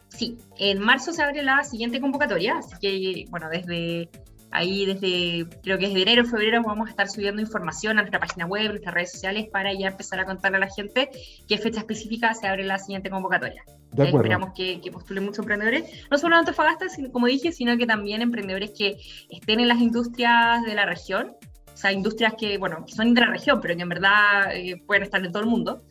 Sí, 0.09 0.37
en 0.57 0.79
marzo 0.79 1.13
se 1.13 1.23
abre 1.23 1.41
la 1.41 1.63
siguiente 1.63 1.99
convocatoria, 1.99 2.59
así 2.59 2.75
que, 2.79 3.25
bueno, 3.31 3.49
desde 3.49 4.09
ahí, 4.51 4.85
desde 4.85 5.47
creo 5.61 5.77
que 5.77 5.85
es 5.85 5.93
de 5.93 6.01
enero, 6.01 6.25
febrero, 6.25 6.61
vamos 6.63 6.87
a 6.87 6.89
estar 6.91 7.09
subiendo 7.09 7.41
información 7.41 7.97
a 7.97 8.01
nuestra 8.01 8.19
página 8.19 8.45
web, 8.45 8.69
nuestras 8.69 8.93
redes 8.93 9.11
sociales, 9.11 9.47
para 9.51 9.73
ya 9.73 9.87
empezar 9.87 10.19
a 10.19 10.25
contarle 10.25 10.57
a 10.57 10.59
la 10.61 10.69
gente 10.69 11.09
qué 11.47 11.57
fecha 11.57 11.79
específica 11.79 12.33
se 12.33 12.47
abre 12.47 12.63
la 12.63 12.79
siguiente 12.79 13.09
convocatoria. 13.09 13.63
esperamos 13.97 14.51
que, 14.55 14.79
que, 14.81 14.91
postulen 14.91 15.25
muchos 15.25 15.39
emprendedores, 15.39 15.83
no 16.09 16.17
solo 16.17 16.35
Antofagasta, 16.35 16.89
sino, 16.89 17.11
como 17.11 17.27
dije, 17.27 17.51
sino 17.51 17.77
que 17.77 17.85
también 17.85 18.21
emprendedores 18.21 18.71
que 18.71 18.97
estén 19.29 19.59
en 19.59 19.67
las 19.67 19.79
industrias 19.79 20.63
de 20.63 20.75
la 20.75 20.85
región, 20.85 21.33
o 21.73 21.77
sea, 21.77 21.91
industrias 21.91 22.33
que, 22.37 22.57
bueno, 22.57 22.83
que 22.85 22.93
son 22.93 23.13
de 23.13 23.21
la 23.21 23.27
región, 23.27 23.59
pero 23.61 23.75
que 23.75 23.83
en 23.83 23.89
verdad 23.89 24.55
eh, 24.55 24.81
pueden 24.87 25.03
estar 25.03 25.23
en 25.23 25.31
todo 25.31 25.43
el 25.43 25.49
mundo, 25.49 25.83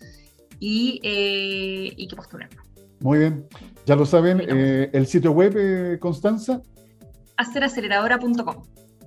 y, 0.58 1.00
eh, 1.02 1.92
y 1.96 2.08
que 2.08 2.16
postulen. 2.16 2.48
Muy 3.00 3.18
bien. 3.18 3.46
Ya 3.84 3.94
lo 3.94 4.06
saben, 4.06 4.42
eh, 4.48 4.90
el 4.92 5.06
sitio 5.06 5.32
web, 5.32 5.54
eh, 5.56 5.98
Constanza. 6.00 6.62
Haceraceleradora.com. 7.36 8.62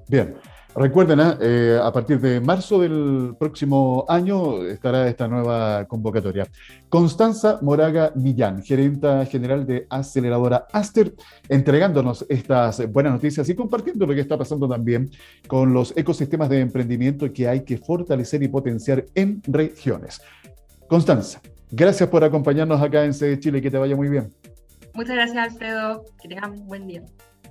Bien. 0.08 0.36
Recuerden, 0.76 1.20
¿ah? 1.20 1.38
eh, 1.42 1.80
a 1.82 1.92
partir 1.92 2.22
de 2.22 2.40
marzo 2.40 2.80
del 2.80 3.36
próximo 3.40 4.06
año 4.08 4.64
estará 4.64 5.08
esta 5.08 5.28
nueva 5.28 5.86
convocatoria. 5.86 6.48
Constanza 6.90 7.58
Moraga 7.64 8.12
Millán, 8.16 8.62
gerenta 8.62 9.26
general 9.26 9.66
de 9.66 9.88
Aceleradora 9.90 10.68
Aster, 10.72 11.12
entregándonos 11.50 12.24
estas 12.30 12.88
buenas 12.92 13.14
noticias 13.14 13.50
y 13.50 13.56
compartiendo 13.56 14.06
lo 14.06 14.14
que 14.14 14.22
está 14.22 14.38
pasando 14.38 14.70
también 14.70 15.10
con 15.48 15.74
los 15.74 15.92
ecosistemas 15.98 16.50
de 16.50 16.60
emprendimiento 16.60 17.34
que 17.34 17.48
hay 17.48 17.66
que 17.66 17.80
fortalecer 17.80 18.44
y 18.44 18.48
potenciar 18.48 19.06
en 19.16 19.42
regiones. 19.48 20.22
Constanza, 20.88 21.42
Gracias 21.72 22.10
por 22.10 22.24
acompañarnos 22.24 22.82
acá 22.82 23.06
en 23.06 23.14
CD 23.14 23.40
Chile, 23.40 23.62
que 23.62 23.70
te 23.70 23.78
vaya 23.78 23.96
muy 23.96 24.10
bien. 24.10 24.34
Muchas 24.96 25.16
gracias, 25.16 25.38
Alfredo. 25.38 26.04
Que 26.20 26.28
tengan 26.28 26.52
un 26.52 26.68
buen 26.68 26.88
día. 26.88 27.04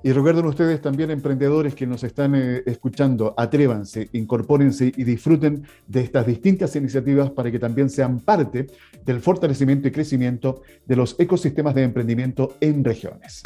Y 0.02 0.12
recuerden 0.12 0.46
ustedes 0.46 0.80
también, 0.80 1.11
emprendedores 1.11 1.74
que 1.74 1.87
nos 1.87 2.04
están 2.04 2.34
eh, 2.34 2.62
escuchando, 2.66 3.34
atrévanse, 3.37 4.08
incorpórense 4.12 4.92
y 4.96 5.04
disfruten 5.04 5.64
de 5.87 6.00
estas 6.02 6.26
distintas 6.26 6.76
iniciativas 6.76 7.30
para 7.30 7.50
que 7.50 7.58
también 7.58 7.90
sean 7.90 8.20
parte 8.20 8.68
del 9.04 9.20
fortalecimiento 9.20 9.88
y 9.88 9.90
crecimiento 9.90 10.62
de 10.87 10.96
los 10.96 11.16
ecosistemas 11.18 11.74
de 11.74 11.82
emprendimiento 11.82 12.56
en 12.61 12.84
regiones. 12.84 13.42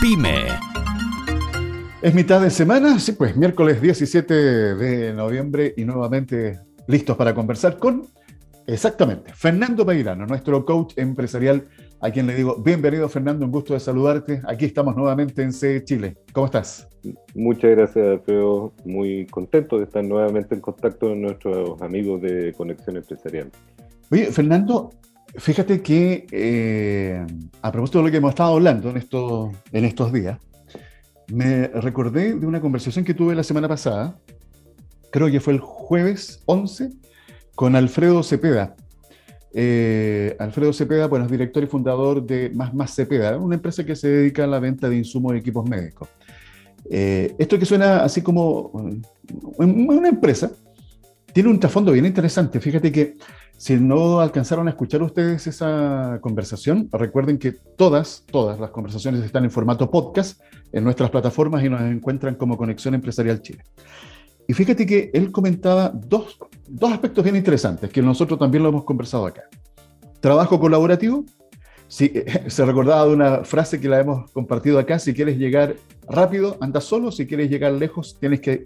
Pyme. 0.00 0.46
Es 2.02 2.12
mitad 2.14 2.40
de 2.40 2.50
semana, 2.50 2.98
sí, 2.98 3.12
pues 3.12 3.36
miércoles 3.36 3.80
17 3.80 4.34
de 4.34 5.14
noviembre 5.14 5.72
y 5.76 5.84
nuevamente 5.84 6.58
listos 6.88 7.16
para 7.16 7.32
conversar 7.32 7.78
con 7.78 8.08
Exactamente. 8.66 9.32
Fernando 9.34 9.84
Peirano, 9.84 10.26
nuestro 10.26 10.64
coach 10.64 10.94
empresarial, 10.96 11.66
a 12.02 12.10
quien 12.10 12.26
le 12.26 12.34
digo, 12.34 12.56
bienvenido 12.56 13.08
Fernando, 13.08 13.44
un 13.46 13.52
gusto 13.52 13.74
de 13.74 13.80
saludarte. 13.80 14.42
Aquí 14.48 14.64
estamos 14.64 14.96
nuevamente 14.96 15.40
en 15.40 15.52
C 15.52 15.84
Chile. 15.84 16.16
¿Cómo 16.32 16.46
estás? 16.46 16.88
Muchas 17.32 17.70
gracias, 17.70 18.04
Alfredo. 18.04 18.72
Muy 18.84 19.26
contento 19.26 19.78
de 19.78 19.84
estar 19.84 20.02
nuevamente 20.02 20.56
en 20.56 20.60
contacto 20.60 21.10
con 21.10 21.22
nuestros 21.22 21.80
amigos 21.80 22.20
de 22.20 22.52
Conexión 22.54 22.96
Empresarial. 22.96 23.52
Oye, 24.10 24.32
Fernando, 24.32 24.90
fíjate 25.36 25.80
que 25.80 26.26
eh, 26.32 27.24
a 27.62 27.70
propósito 27.70 28.00
de 28.00 28.04
lo 28.04 28.10
que 28.10 28.16
hemos 28.16 28.30
estado 28.30 28.54
hablando 28.54 28.90
en 28.90 28.96
estos, 28.96 29.54
en 29.70 29.84
estos 29.84 30.12
días, 30.12 30.40
me 31.32 31.68
recordé 31.68 32.34
de 32.34 32.46
una 32.46 32.60
conversación 32.60 33.04
que 33.04 33.14
tuve 33.14 33.36
la 33.36 33.44
semana 33.44 33.68
pasada, 33.68 34.18
creo 35.12 35.30
que 35.30 35.38
fue 35.38 35.52
el 35.52 35.60
jueves 35.60 36.42
11 36.46 36.90
con 37.54 37.76
Alfredo 37.76 38.24
Cepeda. 38.24 38.74
Eh, 39.54 40.34
Alfredo 40.38 40.72
Cepeda, 40.72 41.08
bueno, 41.08 41.26
es 41.26 41.30
director 41.30 41.62
y 41.62 41.66
fundador 41.66 42.24
de 42.24 42.50
Más 42.54 42.72
Más 42.72 42.94
Cepeda, 42.94 43.36
una 43.36 43.56
empresa 43.56 43.84
que 43.84 43.94
se 43.94 44.08
dedica 44.08 44.44
a 44.44 44.46
la 44.46 44.60
venta 44.60 44.88
de 44.88 44.96
insumos 44.96 45.34
y 45.34 45.38
equipos 45.38 45.68
médicos. 45.68 46.08
Eh, 46.90 47.34
esto 47.38 47.58
que 47.58 47.66
suena 47.66 48.02
así 48.02 48.22
como 48.22 48.72
una 49.58 50.08
empresa, 50.08 50.50
tiene 51.32 51.48
un 51.48 51.60
trasfondo 51.60 51.92
bien 51.92 52.06
interesante. 52.06 52.60
Fíjate 52.60 52.90
que 52.90 53.16
Si 53.62 53.76
no 53.76 54.18
alcanzaron 54.18 54.66
a 54.66 54.70
escuchar 54.70 55.04
ustedes 55.04 55.46
esa 55.46 56.18
conversación, 56.20 56.88
recuerden 56.90 57.38
que 57.38 57.52
todas, 57.52 58.24
todas 58.28 58.58
las 58.58 58.70
conversaciones 58.70 59.22
están 59.22 59.44
en 59.44 59.52
formato 59.52 59.88
podcast 59.88 60.40
en 60.72 60.82
nuestras 60.82 61.10
plataformas 61.10 61.62
y 61.62 61.68
nos 61.68 61.80
encuentran 61.82 62.34
como 62.34 62.56
Conexión 62.56 62.94
Empresarial 62.94 63.40
Chile. 63.40 63.62
Y 64.52 64.54
fíjate 64.54 64.84
que 64.84 65.10
él 65.14 65.32
comentaba 65.32 65.90
dos, 65.94 66.36
dos 66.68 66.92
aspectos 66.92 67.24
bien 67.24 67.36
interesantes 67.36 67.88
que 67.88 68.02
nosotros 68.02 68.38
también 68.38 68.62
lo 68.62 68.68
hemos 68.68 68.84
conversado 68.84 69.24
acá. 69.24 69.44
Trabajo 70.20 70.60
colaborativo. 70.60 71.24
Sí, 71.88 72.12
se 72.48 72.66
recordaba 72.66 73.06
de 73.06 73.14
una 73.14 73.44
frase 73.44 73.80
que 73.80 73.88
la 73.88 74.00
hemos 74.00 74.30
compartido 74.32 74.78
acá, 74.78 74.98
si 74.98 75.14
quieres 75.14 75.38
llegar 75.38 75.76
rápido, 76.06 76.58
anda 76.60 76.82
solo, 76.82 77.10
si 77.10 77.26
quieres 77.26 77.48
llegar 77.48 77.72
lejos, 77.72 78.18
tienes 78.20 78.42
que 78.42 78.64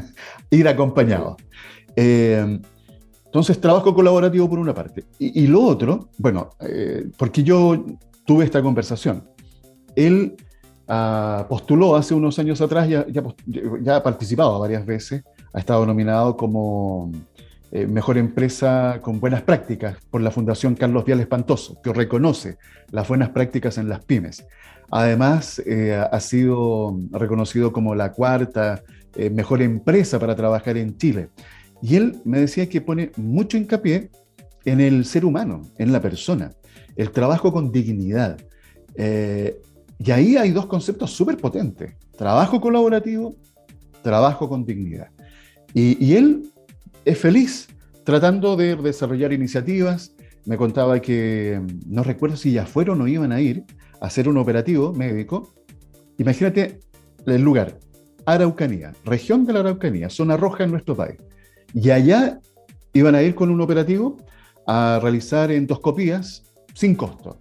ir 0.50 0.66
acompañado. 0.66 1.36
Eh, 1.94 2.58
entonces, 3.26 3.60
trabajo 3.60 3.94
colaborativo 3.94 4.50
por 4.50 4.58
una 4.58 4.74
parte. 4.74 5.04
Y, 5.20 5.46
lo 5.46 5.62
otro, 5.62 6.08
bueno, 6.18 6.50
eh, 6.68 7.06
porque 7.16 7.44
yo 7.44 7.84
tuve 8.26 8.44
esta 8.44 8.60
conversación. 8.60 9.22
Él 9.94 10.34
postuló 11.48 11.96
hace 11.96 12.14
unos 12.14 12.38
años 12.38 12.60
atrás, 12.60 12.88
ya, 12.88 13.06
ya, 13.08 13.96
ha 13.96 14.02
participado 14.02 14.58
varias 14.58 14.86
veces, 14.86 15.22
ha 15.52 15.58
estado 15.58 15.84
nominado 15.84 16.36
como 16.36 17.12
eh, 17.70 17.86
Mejor 17.86 18.16
Empresa 18.16 18.98
con 19.02 19.20
Buenas 19.20 19.42
Prácticas 19.42 19.98
por 20.10 20.20
la 20.20 20.30
Fundación 20.30 20.74
Carlos 20.74 21.04
Vial 21.04 21.20
Espantoso, 21.20 21.80
que 21.82 21.92
reconoce 21.92 22.56
las 22.90 23.06
buenas 23.06 23.30
prácticas 23.30 23.76
en 23.78 23.88
las 23.88 24.04
pymes. 24.04 24.46
Además, 24.90 25.62
eh, 25.66 25.94
ha 25.94 26.20
sido 26.20 26.98
reconocido 27.10 27.72
como 27.72 27.94
la 27.94 28.12
cuarta 28.12 28.82
mejor 29.32 29.62
empresa 29.62 30.20
para 30.20 30.36
trabajar 30.36 30.76
en 30.76 30.96
Chile. 30.96 31.30
Y 31.82 31.96
él 31.96 32.20
me 32.24 32.40
decía 32.40 32.68
que 32.68 32.80
pone 32.80 33.10
mucho 33.16 33.56
hincapié 33.56 34.10
en 34.64 34.80
el 34.80 35.04
ser 35.04 35.24
humano, 35.24 35.62
en 35.78 35.92
la 35.92 36.00
persona, 36.00 36.52
el 36.96 37.10
trabajo 37.10 37.52
con 37.52 37.72
dignidad. 37.72 38.38
Eh, 38.96 39.60
y 39.98 40.10
ahí 40.12 40.36
hay 40.36 40.52
dos 40.52 40.66
conceptos 40.66 41.10
súper 41.10 41.36
potentes, 41.36 41.94
trabajo 42.16 42.60
colaborativo, 42.60 43.34
trabajo 44.02 44.48
con 44.48 44.64
dignidad. 44.64 45.08
Y, 45.74 46.14
él 46.14 46.50
es 47.04 47.18
feliz 47.18 47.68
tratando 48.04 48.56
de 48.56 48.76
desarrollar 48.76 49.32
iniciativas. 49.32 50.14
Me 50.44 50.56
contaba 50.56 51.00
que, 51.00 51.60
no 51.86 52.02
recuerdo 52.02 52.36
si 52.36 52.52
ya 52.52 52.64
fueron 52.64 53.00
o 53.02 53.08
iban 53.08 53.32
a 53.32 53.40
ir 53.40 53.64
a 54.00 54.06
hacer 54.06 54.28
un 54.28 54.38
operativo 54.38 54.92
médico. 54.92 55.52
Imagínate 56.16 56.80
el 57.26 57.42
lugar, 57.42 57.78
Araucanía, 58.24 58.92
región 59.04 59.44
de 59.44 59.52
la 59.52 59.60
Araucanía, 59.60 60.08
zona 60.10 60.36
roja 60.36 60.64
en 60.64 60.70
nuestro 60.70 60.96
país. 60.96 61.18
Y 61.74 61.90
allá 61.90 62.40
iban 62.92 63.14
a 63.14 63.22
ir 63.22 63.34
con 63.34 63.50
un 63.50 63.60
operativo 63.60 64.16
a 64.66 65.00
realizar 65.02 65.50
endoscopías 65.50 66.44
sin 66.74 66.94
costo, 66.94 67.38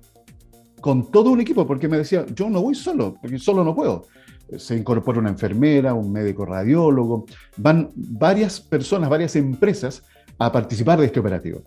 con 0.82 1.12
todo 1.12 1.32
un 1.32 1.42
equipo, 1.42 1.66
porque 1.66 1.88
me 1.88 1.98
decía, 1.98 2.26
yo 2.34 2.50
no 2.50 2.62
voy 2.62 2.76
solo, 2.76 3.18
porque 3.22 3.40
solo 3.40 3.64
no 3.64 3.76
puedo. 3.76 4.08
Se 4.58 4.78
incorpora 4.78 5.20
una 5.20 5.30
enfermera, 5.30 5.94
un 5.94 6.12
médico 6.12 6.46
radiólogo, 6.46 7.26
van 7.58 7.90
varias 7.96 8.62
personas, 8.62 9.10
varias 9.10 9.36
empresas 9.36 10.04
a 10.38 10.52
participar 10.52 11.00
de 11.00 11.08
este 11.08 11.20
operativo. 11.20 11.64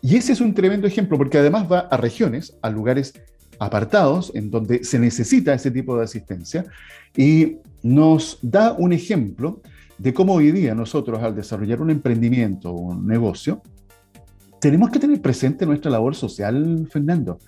Y 0.00 0.16
ese 0.16 0.32
es 0.32 0.40
un 0.40 0.52
tremendo 0.54 0.86
ejemplo, 0.86 1.16
porque 1.16 1.38
además 1.38 1.70
va 1.70 1.80
a 1.80 1.96
regiones, 1.96 2.56
a 2.62 2.70
lugares 2.70 3.14
apartados 3.58 4.32
en 4.34 4.50
donde 4.50 4.84
se 4.84 4.98
necesita 4.98 5.54
ese 5.54 5.70
tipo 5.70 5.96
de 5.96 6.04
asistencia 6.04 6.64
y 7.16 7.58
nos 7.82 8.38
da 8.42 8.72
un 8.72 8.92
ejemplo 8.92 9.60
de 9.98 10.12
cómo 10.12 10.34
hoy 10.34 10.50
día 10.50 10.74
nosotros 10.74 11.22
al 11.22 11.36
desarrollar 11.36 11.80
un 11.80 11.90
emprendimiento 11.90 12.70
o 12.70 12.80
un 12.80 13.06
negocio, 13.06 13.62
tenemos 14.60 14.90
que 14.90 14.98
tener 14.98 15.20
presente 15.20 15.66
nuestra 15.66 15.90
labor 15.90 16.14
social, 16.14 16.88
Fernando. 16.90 17.38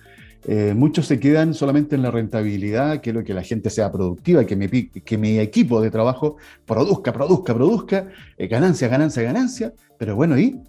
Eh, 0.45 0.73
muchos 0.75 1.07
se 1.07 1.19
quedan 1.19 1.53
solamente 1.53 1.95
en 1.95 2.03
la 2.03 2.11
rentabilidad, 2.11 3.01
que 3.01 3.11
lo 3.11 3.23
que 3.23 3.33
la 3.33 3.43
gente 3.43 3.69
sea 3.69 3.91
productiva, 3.91 4.45
que 4.45 4.55
mi, 4.55 4.67
que 4.67 5.17
mi 5.17 5.39
equipo 5.39 5.81
de 5.81 5.91
trabajo 5.91 6.37
produzca, 6.65 7.11
produzca, 7.11 7.53
produzca, 7.53 8.07
eh, 8.37 8.47
ganancia, 8.47 8.87
ganancia, 8.87 9.23
ganancia, 9.23 9.73
pero 9.97 10.15
bueno, 10.15 10.37
y 10.37 10.59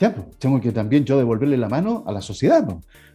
ya, 0.00 0.12
pues, 0.14 0.38
tengo 0.38 0.60
que 0.60 0.72
también 0.72 1.04
yo 1.04 1.16
devolverle 1.16 1.56
la 1.56 1.68
mano 1.68 2.02
a 2.06 2.12
la 2.12 2.20
sociedad, 2.20 2.66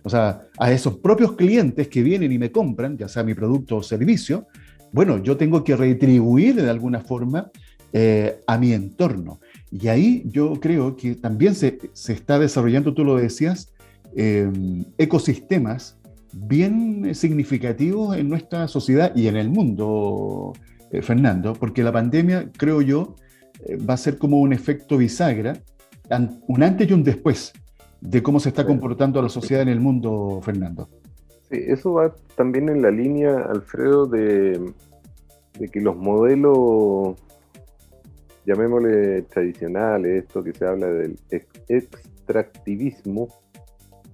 o 0.04 0.10
sea, 0.10 0.44
a 0.58 0.72
esos 0.72 0.98
propios 0.98 1.34
clientes 1.34 1.88
que 1.90 2.02
vienen 2.02 2.32
y 2.32 2.38
me 2.38 2.52
compran, 2.52 2.98
ya 2.98 3.08
sea 3.08 3.24
mi 3.24 3.34
producto 3.34 3.78
o 3.78 3.84
servicio, 3.84 4.48
bueno, 4.92 5.18
yo 5.18 5.38
tengo 5.38 5.64
que 5.64 5.76
retribuir 5.76 6.56
de 6.56 6.70
alguna 6.70 7.02
forma 7.02 7.52
eh, 7.92 8.40
a 8.48 8.58
mi 8.58 8.74
entorno. 8.74 9.40
Y 9.72 9.88
ahí 9.88 10.24
yo 10.26 10.54
creo 10.60 10.96
que 10.96 11.16
también 11.16 11.54
se, 11.56 11.78
se 11.94 12.14
está 12.14 12.40
desarrollando, 12.40 12.94
tú 12.94 13.04
lo 13.04 13.18
decías, 13.18 13.74
em, 14.16 14.86
ecosistemas 14.98 16.00
bien 16.34 17.14
significativos 17.16 18.16
en 18.18 18.30
nuestra 18.30 18.68
sociedad 18.68 19.16
y 19.16 19.28
en 19.28 19.36
el 19.36 19.50
mundo, 19.50 20.54
eh, 20.92 21.02
Fernando, 21.02 21.54
porque 21.54 21.84
la 21.84 21.92
pandemia, 21.92 22.50
creo 22.56 22.82
yo, 22.82 23.16
eh, 23.66 23.78
va 23.78 23.96
a 23.96 23.98
ser 23.98 24.18
como 24.18 24.40
un 24.40 24.54
efecto 24.54 24.98
bisagra, 24.98 25.54
un 26.48 26.64
antes 26.64 26.90
y 26.90 26.94
un 26.94 27.04
después 27.04 27.54
de 28.02 28.24
cómo 28.24 28.40
se 28.40 28.50
está 28.50 28.66
comportando 28.66 29.22
la 29.22 29.30
sociedad 29.30 29.62
en 29.62 29.70
el 29.70 29.80
mundo, 29.80 30.40
Fernando. 30.44 30.90
Sí, 31.50 31.58
eso 31.68 31.94
va 31.94 32.14
también 32.36 32.70
en 32.70 32.82
la 32.82 32.92
línea, 32.92 33.46
Alfredo, 33.50 34.06
de, 34.06 34.74
de 35.60 35.68
que 35.68 35.82
los 35.82 35.96
modelos 35.96 37.16
llamémosle 38.46 39.24
tradicional, 39.24 40.06
esto 40.06 40.44
que 40.44 40.54
se 40.54 40.66
habla 40.66 40.88
del 40.88 41.16
extractivismo 41.68 43.28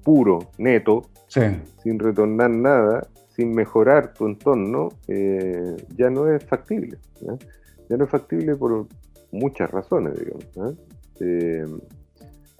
puro, 0.05 0.51
neto, 0.59 1.09
sin 1.27 1.99
retornar 1.99 2.51
nada, 2.51 3.07
sin 3.35 3.53
mejorar 3.53 4.13
tu 4.13 4.27
entorno, 4.27 4.89
eh, 5.07 5.75
ya 5.97 6.09
no 6.09 6.31
es 6.31 6.45
factible. 6.45 6.97
¿ya? 7.19 7.97
no 7.97 8.05
es 8.05 8.09
factible 8.09 8.55
por 8.55 8.87
muchas 9.31 9.69
razones, 9.71 10.13
digamos. 10.17 10.77
Eh, 11.19 11.65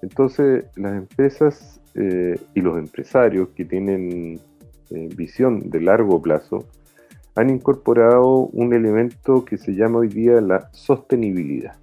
entonces, 0.01 0.65
las 0.75 0.95
empresas 0.97 1.79
eh, 1.93 2.35
y 2.55 2.61
los 2.61 2.77
empresarios 2.77 3.49
que 3.49 3.63
tienen 3.63 4.41
visión 5.15 5.71
de 5.71 5.81
largo 5.81 6.21
plazo, 6.21 6.67
han 7.35 7.49
incorporado 7.49 8.47
un 8.53 8.73
elemento 8.73 9.43
que 9.43 9.57
se 9.57 9.73
llama 9.73 9.99
hoy 9.99 10.07
día 10.07 10.39
la 10.41 10.69
sostenibilidad. 10.71 11.75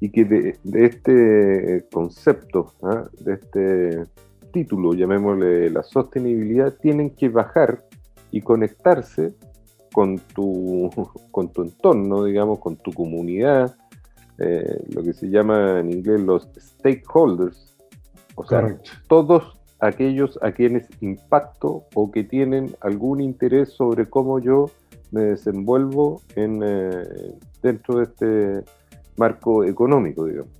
Y 0.00 0.10
que 0.10 0.24
de, 0.24 0.58
este 0.72 1.86
concepto, 1.90 2.74
¿ah? 2.82 3.08
de 3.20 3.34
este 3.34 4.02
título, 4.52 4.94
llamémosle 4.94 5.70
la 5.70 5.82
sostenibilidad, 5.82 6.74
tienen 6.74 7.10
que 7.10 7.28
bajar 7.28 7.84
y 8.30 8.40
conectarse 8.42 9.34
con 9.92 10.18
tu, 10.18 10.90
con 11.30 11.48
tu 11.48 11.62
entorno, 11.62 12.24
digamos, 12.24 12.58
con 12.58 12.76
tu 12.76 12.92
comunidad, 12.92 13.74
eh, 14.38 14.82
lo 14.94 15.02
que 15.02 15.14
se 15.14 15.28
llama 15.28 15.80
en 15.80 15.90
inglés 15.90 16.20
los 16.20 16.48
stakeholders, 16.58 17.74
o 18.34 18.44
sea, 18.44 18.76
todos 19.08 19.58
aquellos 19.80 20.38
a 20.42 20.52
quienes 20.52 20.88
impacto 21.00 21.84
o 21.94 22.10
que 22.10 22.24
tienen 22.24 22.76
algún 22.80 23.20
interés 23.20 23.70
sobre 23.70 24.06
cómo 24.06 24.38
yo 24.38 24.66
me 25.10 25.22
desenvuelvo 25.22 26.20
en, 26.34 26.62
eh, 26.62 27.32
dentro 27.62 27.98
de 27.98 28.04
este 28.04 28.70
marco 29.16 29.64
económico, 29.64 30.24
digamos. 30.24 30.52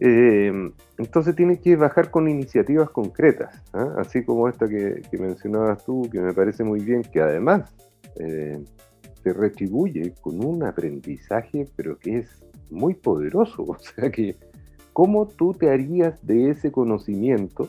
Eh, 0.00 0.52
entonces 0.98 1.34
tiene 1.34 1.58
que 1.58 1.74
bajar 1.74 2.10
con 2.10 2.28
iniciativas 2.28 2.90
concretas, 2.90 3.62
¿ah? 3.72 3.94
así 3.98 4.24
como 4.24 4.48
esta 4.48 4.68
que, 4.68 5.02
mencionabas 5.18 5.84
tú, 5.84 6.08
que 6.10 6.20
me 6.20 6.32
parece 6.32 6.62
muy 6.62 6.80
bien, 6.80 7.02
que 7.02 7.20
además 7.20 7.74
eh, 8.16 8.62
se 9.22 9.32
retribuye 9.32 10.14
con 10.20 10.44
un 10.44 10.62
aprendizaje, 10.62 11.66
pero 11.74 11.98
que 11.98 12.18
es 12.18 12.44
muy 12.70 12.94
poderoso, 12.94 13.62
o 13.66 13.78
sea 13.78 14.10
que 14.10 14.36
cómo 14.92 15.26
tú 15.26 15.52
te 15.52 15.70
harías 15.70 16.24
de 16.24 16.50
ese 16.50 16.70
conocimiento 16.70 17.68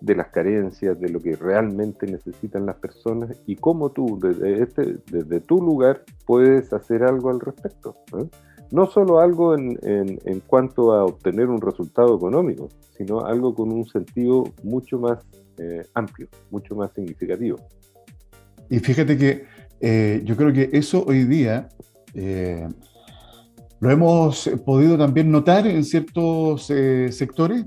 de 0.00 0.14
las 0.14 0.28
carencias, 0.28 0.98
de 1.00 1.08
lo 1.08 1.20
que 1.20 1.34
realmente 1.34 2.06
necesitan 2.06 2.66
las 2.66 2.76
personas 2.76 3.36
y 3.46 3.56
cómo 3.56 3.90
tú 3.90 4.18
desde, 4.20 4.62
este, 4.62 4.98
desde 5.10 5.40
tu 5.40 5.56
lugar 5.56 6.04
puedes 6.24 6.72
hacer 6.72 7.02
algo 7.02 7.30
al 7.30 7.40
respecto. 7.40 7.96
No 8.70 8.86
solo 8.86 9.20
algo 9.20 9.54
en, 9.56 9.78
en, 9.82 10.40
cuanto 10.40 10.92
a 10.92 11.04
obtener 11.04 11.48
un 11.48 11.60
resultado 11.60 12.16
económico, 12.16 12.68
sino 12.96 13.24
algo 13.24 13.54
con 13.54 13.72
un 13.72 13.86
sentido 13.86 14.44
mucho 14.62 14.98
más 14.98 15.24
eh, 15.58 15.82
amplio, 15.94 16.28
mucho 16.50 16.76
más 16.76 16.92
significativo. 16.92 17.56
Y 18.68 18.78
fíjate 18.80 19.16
que 19.16 19.44
eh, 19.80 20.20
yo 20.24 20.36
creo 20.36 20.52
que 20.52 20.68
eso 20.72 21.04
hoy 21.06 21.24
día 21.24 21.68
eh, 22.14 22.68
lo 23.80 23.90
hemos 23.90 24.50
podido 24.66 24.98
también 24.98 25.30
notar 25.30 25.66
en 25.66 25.84
ciertos 25.84 26.66
sectores 26.66 27.64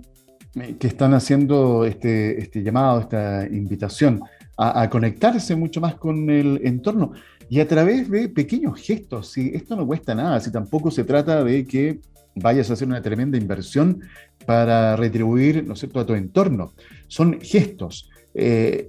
eh, 0.55 0.75
que 0.77 0.87
están 0.87 1.13
haciendo 1.13 1.85
este, 1.85 2.41
este 2.41 2.61
llamado, 2.61 2.99
esta 2.99 3.47
invitación 3.47 4.21
a, 4.57 4.89
conectarse 4.89 5.55
mucho 5.55 5.79
más 5.79 5.95
con 5.95 6.29
el 6.29 6.59
entorno 6.65 7.13
y 7.51 7.59
a 7.59 7.67
través 7.67 8.09
de 8.09 8.29
pequeños 8.29 8.79
gestos. 8.79 9.33
Si 9.33 9.51
esto 9.53 9.75
no 9.75 9.85
cuesta 9.85 10.15
nada, 10.15 10.39
si 10.39 10.53
tampoco 10.53 10.89
se 10.89 11.03
trata 11.03 11.43
de 11.43 11.65
que 11.65 11.99
vayas 12.33 12.69
a 12.69 12.73
hacer 12.73 12.87
una 12.87 13.01
tremenda 13.01 13.37
inversión 13.37 13.99
para 14.45 14.95
retribuir, 14.95 15.67
¿no 15.67 15.73
es 15.73 15.79
cierto?, 15.79 15.99
a 15.99 16.05
tu 16.05 16.13
entorno. 16.13 16.71
Son 17.09 17.41
gestos. 17.41 18.09
Eh, 18.33 18.87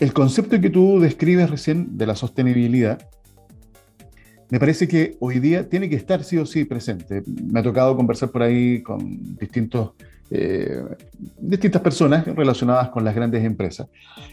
el 0.00 0.12
concepto 0.12 0.60
que 0.60 0.70
tú 0.70 0.98
describes 0.98 1.48
recién 1.50 1.96
de 1.96 2.06
la 2.06 2.16
sostenibilidad, 2.16 2.98
me 4.50 4.58
parece 4.58 4.88
que 4.88 5.16
hoy 5.20 5.38
día 5.38 5.68
tiene 5.68 5.88
que 5.88 5.94
estar 5.94 6.24
sí 6.24 6.36
o 6.36 6.46
sí 6.46 6.64
presente. 6.64 7.22
Me 7.26 7.60
ha 7.60 7.62
tocado 7.62 7.96
conversar 7.96 8.32
por 8.32 8.42
ahí 8.42 8.82
con 8.82 9.36
distintos, 9.38 9.92
eh, 10.32 10.82
distintas 11.38 11.80
personas 11.80 12.26
relacionadas 12.26 12.88
con 12.88 13.04
las 13.04 13.14
grandes 13.14 13.44
empresas, 13.44 13.86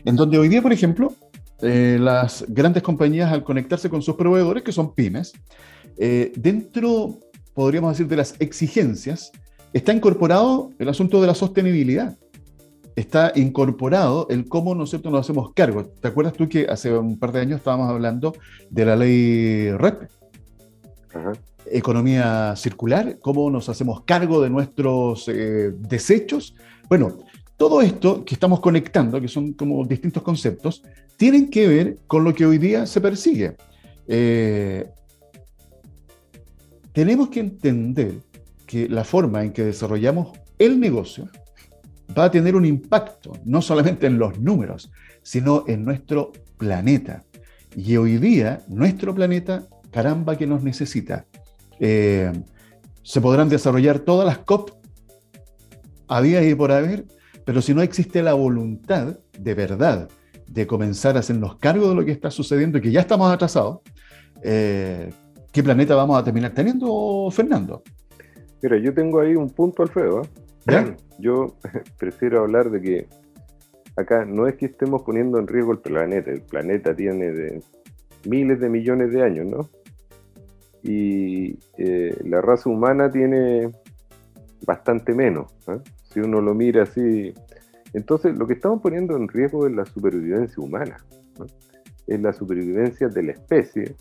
en 0.03 0.15
donde 0.15 0.39
hoy 0.39 0.47
día, 0.47 0.63
por 0.63 0.73
ejemplo, 0.73 1.13
eh, 1.61 1.97
las 1.99 2.45
grandes 2.47 2.83
compañías 2.83 3.31
al 3.31 3.43
conectarse 3.43 3.89
con 3.89 4.01
sus 4.01 4.15
proveedores, 4.15 4.63
que 4.63 4.71
son 4.71 4.93
pymes, 4.93 5.33
dentro, 5.97 7.19
podríamos 7.53 7.93
decir, 7.93 8.07
de 8.07 8.17
las 8.17 8.35
exigencias, 8.39 9.31
está 9.73 9.93
incorporado 9.93 10.71
el 10.79 10.89
asunto 10.89 11.21
de 11.21 11.27
la 11.27 11.35
sostenibilidad. 11.35 12.17
Está 12.95 13.31
incorporado 13.35 14.25
el 14.29 14.47
cómo 14.47 14.73
nosotros 14.73 15.11
nos 15.11 15.21
hacemos 15.21 15.53
cargo. 15.53 15.85
¿Te 15.85 16.07
acuerdas 16.07 16.33
tú 16.33 16.49
que 16.49 16.65
hace 16.67 16.91
un 16.97 17.19
par 17.19 17.31
de 17.31 17.41
años 17.41 17.59
estábamos 17.59 17.91
hablando 17.91 18.33
de 18.71 18.85
la 18.85 18.95
ley 18.95 19.71
REP? 19.71 20.09
Economía 21.67 22.55
circular, 22.55 23.19
cómo 23.19 23.51
nos 23.51 23.69
hacemos 23.69 24.01
cargo 24.01 24.41
de 24.41 24.49
nuestros 24.49 25.27
eh, 25.27 25.73
desechos. 25.77 26.55
Bueno, 26.89 27.19
todo 27.55 27.81
esto 27.81 28.25
que 28.25 28.33
estamos 28.33 28.61
conectando, 28.61 29.21
que 29.21 29.27
son 29.27 29.53
como 29.53 29.85
distintos 29.85 30.23
conceptos, 30.23 30.81
tienen 31.17 31.49
que 31.49 31.67
ver 31.67 31.97
con 32.07 32.23
lo 32.23 32.33
que 32.33 32.45
hoy 32.45 32.59
día 32.59 32.85
se 32.85 33.01
persigue. 33.01 33.57
Eh, 34.07 34.87
tenemos 36.93 37.29
que 37.29 37.41
entender 37.41 38.19
que 38.65 38.87
la 38.87 39.03
forma 39.03 39.43
en 39.43 39.51
que 39.51 39.65
desarrollamos 39.65 40.37
el 40.57 40.79
negocio 40.79 41.29
va 42.17 42.25
a 42.25 42.31
tener 42.31 42.55
un 42.55 42.65
impacto, 42.65 43.33
no 43.45 43.61
solamente 43.61 44.07
en 44.07 44.17
los 44.17 44.39
números, 44.39 44.91
sino 45.23 45.65
en 45.67 45.83
nuestro 45.83 46.31
planeta. 46.57 47.23
Y 47.75 47.97
hoy 47.97 48.17
día, 48.17 48.63
nuestro 48.67 49.13
planeta, 49.13 49.67
caramba 49.91 50.37
que 50.37 50.47
nos 50.47 50.63
necesita. 50.63 51.25
Eh, 51.79 52.31
se 53.03 53.21
podrán 53.21 53.49
desarrollar 53.49 53.99
todas 53.99 54.25
las 54.25 54.39
COP 54.39 54.71
a 56.07 56.21
día 56.21 56.47
y 56.47 56.55
por 56.55 56.71
haber, 56.71 57.05
pero 57.45 57.61
si 57.61 57.73
no 57.73 57.81
existe 57.81 58.23
la 58.23 58.33
voluntad 58.33 59.19
de 59.37 59.53
verdad 59.53 60.09
de 60.47 60.65
comenzar 60.67 61.15
a 61.17 61.19
hacernos 61.19 61.57
cargo 61.57 61.89
de 61.89 61.95
lo 61.95 62.05
que 62.05 62.11
está 62.11 62.31
sucediendo 62.31 62.77
y 62.77 62.81
que 62.81 62.91
ya 62.91 63.01
estamos 63.01 63.31
atrasados, 63.31 63.79
eh, 64.43 65.11
¿qué 65.51 65.63
planeta 65.63 65.95
vamos 65.95 66.19
a 66.19 66.23
terminar 66.23 66.53
teniendo, 66.53 67.29
Fernando? 67.31 67.83
Mira, 68.61 68.77
yo 68.77 68.93
tengo 68.93 69.19
ahí 69.19 69.35
un 69.35 69.49
punto, 69.49 69.83
Alfredo. 69.83 70.23
¿eh? 70.67 70.95
Yo 71.19 71.55
prefiero 71.99 72.41
hablar 72.41 72.69
de 72.71 72.81
que 72.81 73.07
acá 73.95 74.25
no 74.25 74.47
es 74.47 74.55
que 74.55 74.67
estemos 74.67 75.03
poniendo 75.03 75.39
en 75.39 75.47
riesgo 75.47 75.71
el 75.71 75.79
planeta, 75.79 76.31
el 76.31 76.41
planeta 76.41 76.95
tiene 76.95 77.31
de 77.31 77.61
miles 78.25 78.59
de 78.59 78.69
millones 78.69 79.11
de 79.11 79.23
años, 79.23 79.47
¿no? 79.47 79.69
Y 80.83 81.59
eh, 81.77 82.15
la 82.23 82.41
raza 82.41 82.69
humana 82.69 83.11
tiene 83.11 83.71
bastante 84.65 85.13
menos, 85.13 85.51
¿eh? 85.67 85.79
si 86.13 86.19
uno 86.19 86.41
lo 86.41 86.53
mira 86.53 86.83
así. 86.83 87.33
Entonces, 87.93 88.37
lo 88.37 88.47
que 88.47 88.53
estamos 88.53 88.81
poniendo 88.81 89.15
en 89.15 89.27
riesgo 89.27 89.67
es 89.67 89.73
la 89.73 89.85
supervivencia 89.85 90.61
humana, 90.63 90.97
es 92.05 92.21
la 92.21 92.33
supervivencia 92.33 93.07
de 93.07 93.23
la 93.23 93.31
especie 93.33 93.95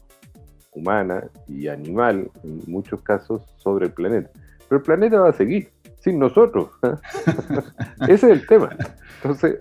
humana 0.72 1.29
y 1.49 1.68
animal, 1.68 2.31
en 2.44 2.61
muchos 2.66 3.03
casos, 3.03 3.42
sobre 3.57 3.87
el 3.87 3.92
planeta. 3.92 4.31
Pero 4.68 4.79
el 4.79 4.85
planeta 4.85 5.20
va 5.20 5.31
a 5.31 5.33
seguir, 5.33 5.70
sin 6.01 6.18
nosotros. 6.18 6.70
Ese 8.09 8.14
es 8.14 8.25
el 8.25 8.46
tema. 8.46 8.77
Entonces, 9.16 9.59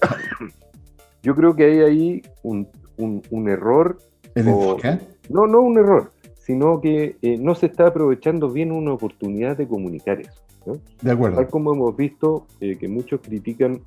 yo 1.23 1.35
creo 1.35 1.55
que 1.55 1.65
hay 1.65 1.79
ahí 1.79 2.21
un, 2.43 2.67
error. 3.47 3.97
no, 4.35 5.47
no 5.47 5.61
un 5.61 5.77
error, 5.77 6.11
sino 6.35 6.81
que 6.81 7.17
eh, 7.21 7.37
no 7.39 7.55
se 7.55 7.67
está 7.67 7.87
aprovechando 7.87 8.51
bien 8.51 8.71
una 8.71 8.93
oportunidad 8.93 9.57
de 9.57 9.67
comunicar 9.67 10.19
eso. 10.19 10.45
De 11.01 11.11
acuerdo. 11.11 11.37
Tal 11.37 11.49
como 11.49 11.73
hemos 11.73 11.95
visto 11.95 12.47
eh, 12.59 12.75
que 12.77 12.87
muchos 12.87 13.21
critican 13.21 13.81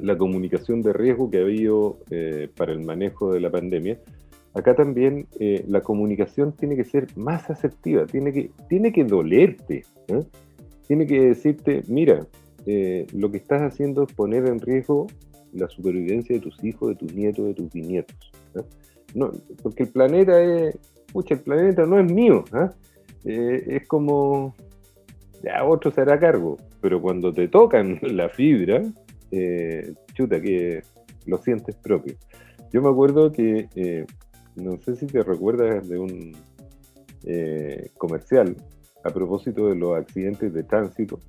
la 0.00 0.16
comunicación 0.16 0.82
de 0.82 0.92
riesgo 0.92 1.30
que 1.30 1.38
ha 1.38 1.42
habido 1.42 1.98
eh, 2.10 2.48
para 2.56 2.72
el 2.72 2.80
manejo 2.80 3.32
de 3.32 3.40
la 3.40 3.50
pandemia, 3.50 3.98
acá 4.54 4.74
también 4.74 5.26
eh, 5.38 5.64
la 5.68 5.80
comunicación 5.80 6.52
tiene 6.52 6.76
que 6.76 6.84
ser 6.84 7.06
más 7.16 7.50
asertiva, 7.50 8.06
tiene 8.06 8.32
que, 8.32 8.50
tiene 8.68 8.92
que 8.92 9.04
dolerte, 9.04 9.84
¿eh? 10.08 10.24
tiene 10.86 11.06
que 11.06 11.20
decirte, 11.20 11.82
mira, 11.86 12.26
eh, 12.66 13.06
lo 13.14 13.30
que 13.30 13.38
estás 13.38 13.62
haciendo 13.62 14.04
es 14.04 14.12
poner 14.12 14.46
en 14.46 14.60
riesgo 14.60 15.06
la 15.52 15.68
supervivencia 15.68 16.34
de 16.34 16.40
tus 16.40 16.62
hijos, 16.64 16.90
de 16.90 16.94
tus 16.96 17.14
nietos, 17.14 17.46
de 17.46 17.54
tus 17.54 17.72
bisnietos. 17.72 18.16
No, 19.14 19.32
porque 19.62 19.84
el 19.84 19.88
planeta 19.88 20.42
es, 20.42 20.76
el 21.14 21.38
planeta 21.40 21.86
no 21.86 21.98
es 21.98 22.12
mío, 22.12 22.44
es 23.24 23.86
como, 23.86 24.54
ya 25.42 25.64
otro 25.64 25.90
se 25.90 26.02
hará 26.02 26.18
cargo, 26.18 26.58
pero 26.82 27.00
cuando 27.00 27.32
te 27.32 27.48
tocan 27.48 27.98
la 28.02 28.28
fibra, 28.28 28.82
chuta, 30.14 30.40
que 30.40 30.82
lo 31.26 31.38
sientes 31.38 31.76
propio. 31.76 32.14
Yo 32.72 32.82
me 32.82 32.88
acuerdo 32.88 33.32
que 33.32 34.06
no 34.58 34.78
sé 34.80 34.96
si 34.96 35.06
te 35.06 35.22
recuerdas 35.22 35.88
de 35.88 35.98
un 35.98 36.36
eh, 37.24 37.90
comercial 37.96 38.56
a 39.04 39.10
propósito 39.10 39.68
de 39.68 39.76
los 39.76 39.96
accidentes 39.96 40.52
de 40.52 40.64
tránsito, 40.64 41.20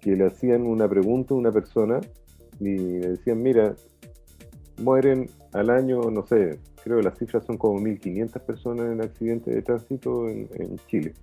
que 0.00 0.16
le 0.16 0.26
hacían 0.26 0.62
una 0.62 0.88
pregunta 0.88 1.34
a 1.34 1.38
una 1.38 1.50
persona 1.50 2.00
y 2.60 2.76
le 2.76 3.08
decían, 3.08 3.42
mira, 3.42 3.74
mueren 4.78 5.30
al 5.52 5.70
año, 5.70 6.10
no 6.10 6.26
sé, 6.26 6.58
creo 6.82 6.98
que 6.98 7.04
las 7.04 7.18
cifras 7.18 7.44
son 7.44 7.56
como 7.56 7.80
1.500 7.80 8.40
personas 8.40 8.92
en 8.92 9.00
accidentes 9.00 9.54
de 9.54 9.62
tránsito 9.62 10.28
en, 10.28 10.76
Chile, 10.86 11.14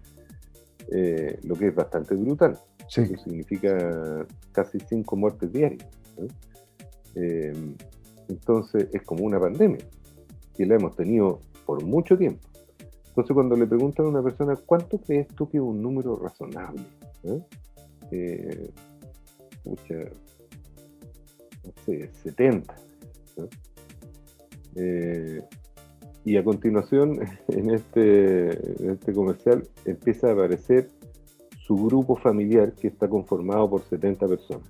eh, 0.91 1.39
lo 1.43 1.55
que 1.55 1.67
es 1.67 1.75
bastante 1.75 2.15
brutal. 2.15 2.57
Significa 2.89 4.25
casi 4.51 4.79
5 4.79 5.15
muertes 5.15 5.51
diarias. 5.51 5.87
Eh, 7.15 7.53
entonces 8.27 8.87
es 8.93 9.01
como 9.03 9.23
una 9.23 9.39
pandemia 9.39 9.85
que 10.55 10.65
la 10.65 10.75
hemos 10.75 10.95
tenido 10.95 11.39
por 11.65 11.83
mucho 11.83 12.17
tiempo. 12.17 12.49
Entonces, 13.09 13.33
cuando 13.33 13.55
le 13.55 13.65
preguntan 13.65 14.05
a 14.05 14.09
una 14.09 14.23
persona, 14.23 14.55
¿cuánto 14.55 14.99
crees 14.99 15.27
tú 15.29 15.49
que 15.49 15.57
es 15.57 15.63
un 15.63 15.81
número 15.81 16.15
razonable? 16.15 16.83
¿Eh? 17.23 17.41
eh 18.11 18.71
no 19.65 19.75
sé, 21.85 22.09
70. 22.23 22.75
Eh, 24.75 25.41
y 26.25 26.37
a 26.37 26.43
continuación, 26.43 27.19
en 27.49 27.71
este, 27.71 28.83
en 28.83 28.91
este 28.91 29.13
comercial, 29.13 29.67
empieza 29.85 30.29
a 30.29 30.33
aparecer 30.33 30.89
su 31.69 31.75
grupo 31.75 32.15
familiar 32.15 32.73
que 32.73 32.87
está 32.87 33.07
conformado 33.07 33.69
por 33.69 33.83
70 33.83 34.27
personas. 34.27 34.67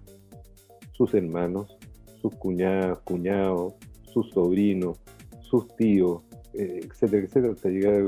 Sus 0.92 1.14
hermanos, 1.14 1.78
sus 2.22 2.36
cuñadas, 2.36 3.00
cuñados, 3.06 3.76
sus 4.02 4.30
sobrinos, 4.32 5.00
sus 5.40 5.74
tíos, 5.78 6.24
eh, 6.54 6.82
etcétera, 6.84 7.26
etcétera, 7.26 7.54
hasta 7.54 7.70
llegar. 7.70 8.04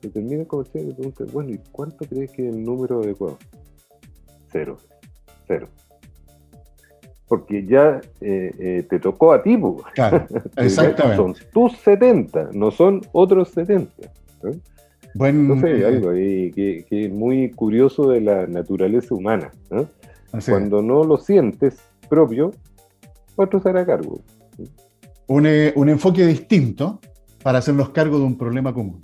Se 0.00 0.08
termina 0.08 0.40
el 0.40 0.46
comercial 0.46 0.84
y 0.84 0.86
le 0.86 0.94
pregunta, 0.94 1.24
bueno, 1.30 1.50
¿y 1.50 1.60
cuánto 1.70 2.06
crees 2.06 2.32
que 2.32 2.48
es 2.48 2.54
el 2.54 2.64
número 2.64 3.02
adecuado? 3.02 3.36
Cero, 4.50 4.78
cero. 5.46 5.68
Porque 7.28 7.66
ya 7.66 8.00
eh, 8.22 8.50
eh, 8.58 8.86
te 8.88 8.98
tocó 8.98 9.34
a 9.34 9.42
ti, 9.42 9.58
Claro, 9.94 10.26
exactamente. 10.56 11.16
son 11.16 11.34
tus 11.52 11.76
70, 11.80 12.48
no 12.54 12.70
son 12.70 13.02
otros 13.12 13.50
70. 13.50 14.10
Entonces 15.14 15.74
hay 15.74 15.82
algo 15.82 16.10
ahí 16.10 16.50
que, 16.52 16.86
es 16.88 17.10
muy 17.10 17.50
curioso 17.50 18.10
de 18.10 18.20
la 18.20 18.46
naturaleza 18.46 19.14
humana. 19.14 19.50
Cuando 20.48 20.82
no 20.82 21.04
lo 21.04 21.16
sientes 21.16 21.78
propio, 22.08 22.52
otro 23.36 23.60
será 23.60 23.84
cargo. 23.84 24.20
Eh, 25.28 25.72
un, 25.76 25.88
enfoque 25.88 26.26
distinto 26.26 26.98
para 27.42 27.58
hacernos 27.58 27.90
cargo 27.90 28.18
de 28.18 28.24
un 28.24 28.36
problema 28.36 28.74
común. 28.74 29.00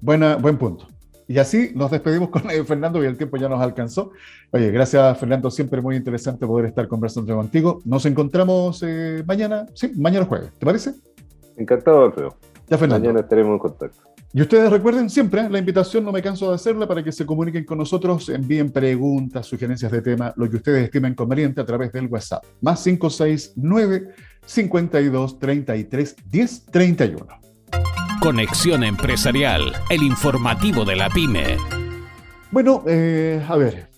Buena, 0.00 0.36
buen 0.36 0.56
punto. 0.58 0.86
Y 1.28 1.38
así 1.38 1.72
nos 1.74 1.90
despedimos 1.90 2.28
con 2.28 2.48
eh, 2.50 2.62
Fernando, 2.64 3.02
y 3.02 3.06
el 3.06 3.16
tiempo 3.16 3.36
ya 3.36 3.48
nos 3.48 3.60
alcanzó. 3.60 4.12
Oye, 4.52 4.70
gracias 4.70 5.18
Fernando, 5.18 5.50
siempre 5.50 5.80
muy 5.80 5.96
interesante 5.96 6.46
poder 6.46 6.66
estar 6.66 6.86
conversando 6.86 7.34
contigo. 7.34 7.80
Nos 7.84 8.06
encontramos 8.06 8.82
eh, 8.86 9.24
mañana, 9.26 9.66
sí, 9.74 9.90
mañana 9.96 10.24
jueves, 10.24 10.52
¿te 10.56 10.64
parece? 10.64 10.94
Encantado, 11.56 12.04
Alfredo. 12.04 12.36
Ya, 12.68 12.78
Fernando. 12.78 13.04
Mañana 13.04 13.20
estaremos 13.20 13.52
en 13.54 13.58
contacto. 13.58 14.15
Y 14.32 14.42
ustedes 14.42 14.70
recuerden 14.70 15.08
siempre, 15.08 15.48
la 15.48 15.58
invitación 15.58 16.04
no 16.04 16.12
me 16.12 16.20
canso 16.20 16.50
de 16.50 16.56
hacerla 16.56 16.86
para 16.86 17.02
que 17.02 17.12
se 17.12 17.24
comuniquen 17.24 17.64
con 17.64 17.78
nosotros, 17.78 18.28
envíen 18.28 18.70
preguntas, 18.70 19.46
sugerencias 19.46 19.90
de 19.90 20.02
tema, 20.02 20.32
lo 20.36 20.50
que 20.50 20.56
ustedes 20.56 20.84
estimen 20.84 21.14
conveniente 21.14 21.60
a 21.60 21.64
través 21.64 21.92
del 21.92 22.06
WhatsApp. 22.06 22.44
Más 22.60 22.82
569 22.82 24.14
52 24.44 25.38
33 25.38 26.16
10 26.26 26.66
31. 26.66 27.26
Conexión 28.20 28.84
Empresarial, 28.84 29.72
el 29.88 30.02
informativo 30.02 30.84
de 30.84 30.96
la 30.96 31.08
pyme. 31.08 31.56
Bueno, 32.50 32.82
eh, 32.86 33.44
a 33.48 33.56
ver, 33.56 33.88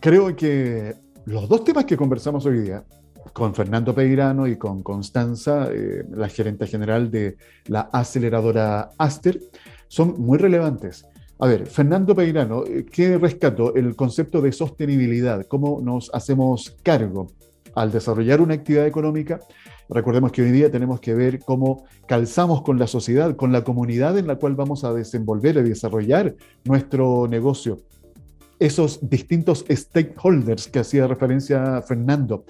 creo 0.00 0.34
que 0.36 0.94
los 1.26 1.48
dos 1.48 1.64
temas 1.64 1.84
que 1.84 1.96
conversamos 1.96 2.44
hoy 2.46 2.60
día, 2.60 2.84
con 3.32 3.54
Fernando 3.54 3.94
Peirano 3.94 4.46
y 4.46 4.56
con 4.56 4.82
Constanza, 4.82 5.68
eh, 5.72 6.04
la 6.10 6.28
gerente 6.28 6.66
general 6.66 7.10
de 7.10 7.36
la 7.66 7.88
aceleradora 7.92 8.90
Aster, 8.98 9.40
son 9.88 10.14
muy 10.18 10.38
relevantes. 10.38 11.06
A 11.38 11.46
ver, 11.46 11.66
Fernando 11.66 12.14
Peirano, 12.14 12.64
eh, 12.64 12.84
¿qué 12.90 13.18
rescató? 13.18 13.74
El 13.74 13.96
concepto 13.96 14.40
de 14.40 14.52
sostenibilidad, 14.52 15.46
cómo 15.46 15.80
nos 15.82 16.10
hacemos 16.14 16.76
cargo 16.82 17.28
al 17.74 17.90
desarrollar 17.90 18.40
una 18.40 18.54
actividad 18.54 18.86
económica. 18.86 19.40
Recordemos 19.88 20.32
que 20.32 20.42
hoy 20.42 20.52
día 20.52 20.70
tenemos 20.70 21.00
que 21.00 21.14
ver 21.14 21.40
cómo 21.40 21.84
calzamos 22.06 22.62
con 22.62 22.78
la 22.78 22.86
sociedad, 22.86 23.36
con 23.36 23.52
la 23.52 23.64
comunidad 23.64 24.16
en 24.16 24.26
la 24.26 24.36
cual 24.36 24.54
vamos 24.54 24.84
a 24.84 24.94
desenvolver 24.94 25.56
y 25.56 25.68
desarrollar 25.68 26.36
nuestro 26.64 27.26
negocio 27.28 27.78
esos 28.58 28.98
distintos 29.08 29.64
stakeholders 29.68 30.68
que 30.68 30.78
hacía 30.80 31.06
referencia 31.06 31.82
Fernando, 31.82 32.44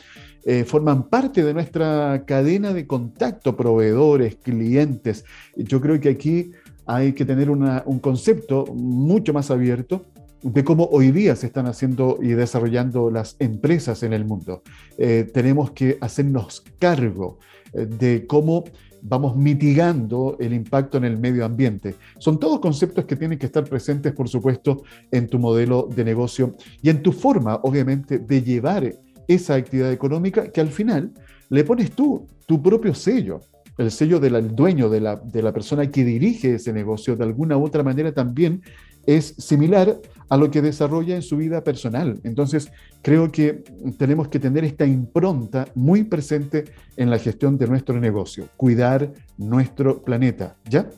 eh, 0.47 0.65
forman 0.65 1.09
parte 1.09 1.43
de 1.43 1.55
nuestra 1.55 2.25
cadena 2.27 2.73
de 2.73 2.87
contacto, 2.87 3.57
proveedores, 3.57 4.37
clientes. 4.37 5.25
Yo 5.57 5.81
creo 5.81 6.01
que 6.01 6.11
aquí 6.11 6.53
hay 6.87 7.13
que 7.15 7.25
tener 7.25 7.51
un 7.51 7.99
concepto 8.01 8.67
mucho 8.75 9.33
más 9.33 9.51
abierto 9.51 10.05
de 10.45 10.63
cómo 10.63 10.85
hoy 10.93 11.11
día 11.11 11.35
se 11.37 11.47
están 11.47 11.67
haciendo 11.67 12.19
y 12.21 12.29
desarrollando 12.29 13.11
las 13.11 13.37
empresas 13.39 14.03
en 14.03 14.13
el 14.13 14.27
mundo. 14.27 14.63
Eh, 14.99 15.29
tenemos 15.33 15.71
que 15.71 15.97
hacernos 16.03 16.63
cargo 16.79 17.39
eh, 17.73 17.87
de 17.87 18.27
cómo 18.27 18.65
vamos 19.01 19.37
mitigando 19.37 20.37
el 20.39 20.53
impacto 20.53 20.99
en 20.99 21.05
el 21.05 21.19
medio 21.19 21.47
ambiente. 21.47 21.95
Son 22.19 22.39
todos 22.39 22.61
conceptos 22.61 23.07
que 23.07 23.17
tienen 23.17 23.39
que 23.39 23.47
estar 23.47 23.65
presentes, 23.65 24.13
por 24.13 24.29
supuesto, 24.29 24.83
en 25.11 25.29
tu 25.29 25.39
modelo 25.39 25.89
de 25.95 26.05
negocio 26.05 26.57
y 26.83 26.91
en 26.91 27.03
tu 27.03 27.13
forma, 27.13 27.61
obviamente, 27.63 28.19
de 28.19 28.43
llevar 28.43 28.95
esa 29.29 29.55
actividad 29.55 29.93
económica 29.93 30.51
que 30.51 30.61
al 30.61 30.69
final 30.69 31.13
le 31.51 31.65
pones 31.65 31.93
tú, 31.93 32.27
tu 32.47 32.63
propio 32.63 32.95
sello 32.95 33.41
el 33.79 33.91
sello 33.91 34.21
del 34.21 34.55
dueño, 34.55 34.89
de 34.89 35.01
la, 35.01 35.17
de 35.17 35.43
la 35.43 35.53
persona 35.53 35.91
que 35.91 36.05
dirige 36.05 36.55
ese 36.55 36.73
negocio, 36.73 37.17
de 37.17 37.25
alguna 37.25 37.57
u 37.57 37.65
otra 37.65 37.83
manera 37.83 38.13
también 38.13 38.63
es 39.07 39.35
similar 39.39 40.01
a 40.29 40.37
lo 40.37 40.51
que 40.51 40.63
desarrolla 40.63 41.15
en 41.15 41.23
su 41.23 41.37
vida 41.37 41.63
personal. 41.63 42.19
Entonces, 42.25 42.71
creo 43.03 43.31
que 43.31 43.63
tenemos 43.99 44.29
que 44.29 44.39
tener 44.39 44.65
esta 44.65 44.87
impronta 44.87 45.67
muy 45.75 46.05
presente 46.05 46.65
en 46.97 47.11
la 47.11 47.19
gestión 47.19 47.59
de 47.59 47.67
nuestro 47.67 48.01
negocio, 48.01 48.49
cuidar 48.57 49.13
nuestro 49.37 50.03
planeta, 50.03 50.57
¿ya? 50.69 50.89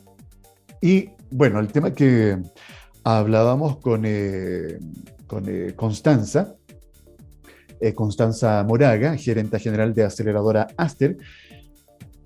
Y 0.81 1.09
bueno, 1.31 1.59
el 1.59 1.67
tema 1.67 1.91
que 1.91 2.37
hablábamos 3.03 3.77
con, 3.77 4.03
eh, 4.05 4.79
con 5.25 5.43
eh, 5.47 5.73
Constanza, 5.75 6.55
eh, 7.79 7.93
Constanza 7.93 8.63
Moraga, 8.63 9.15
gerente 9.17 9.59
general 9.59 9.93
de 9.93 10.03
aceleradora 10.03 10.67
Aster, 10.77 11.17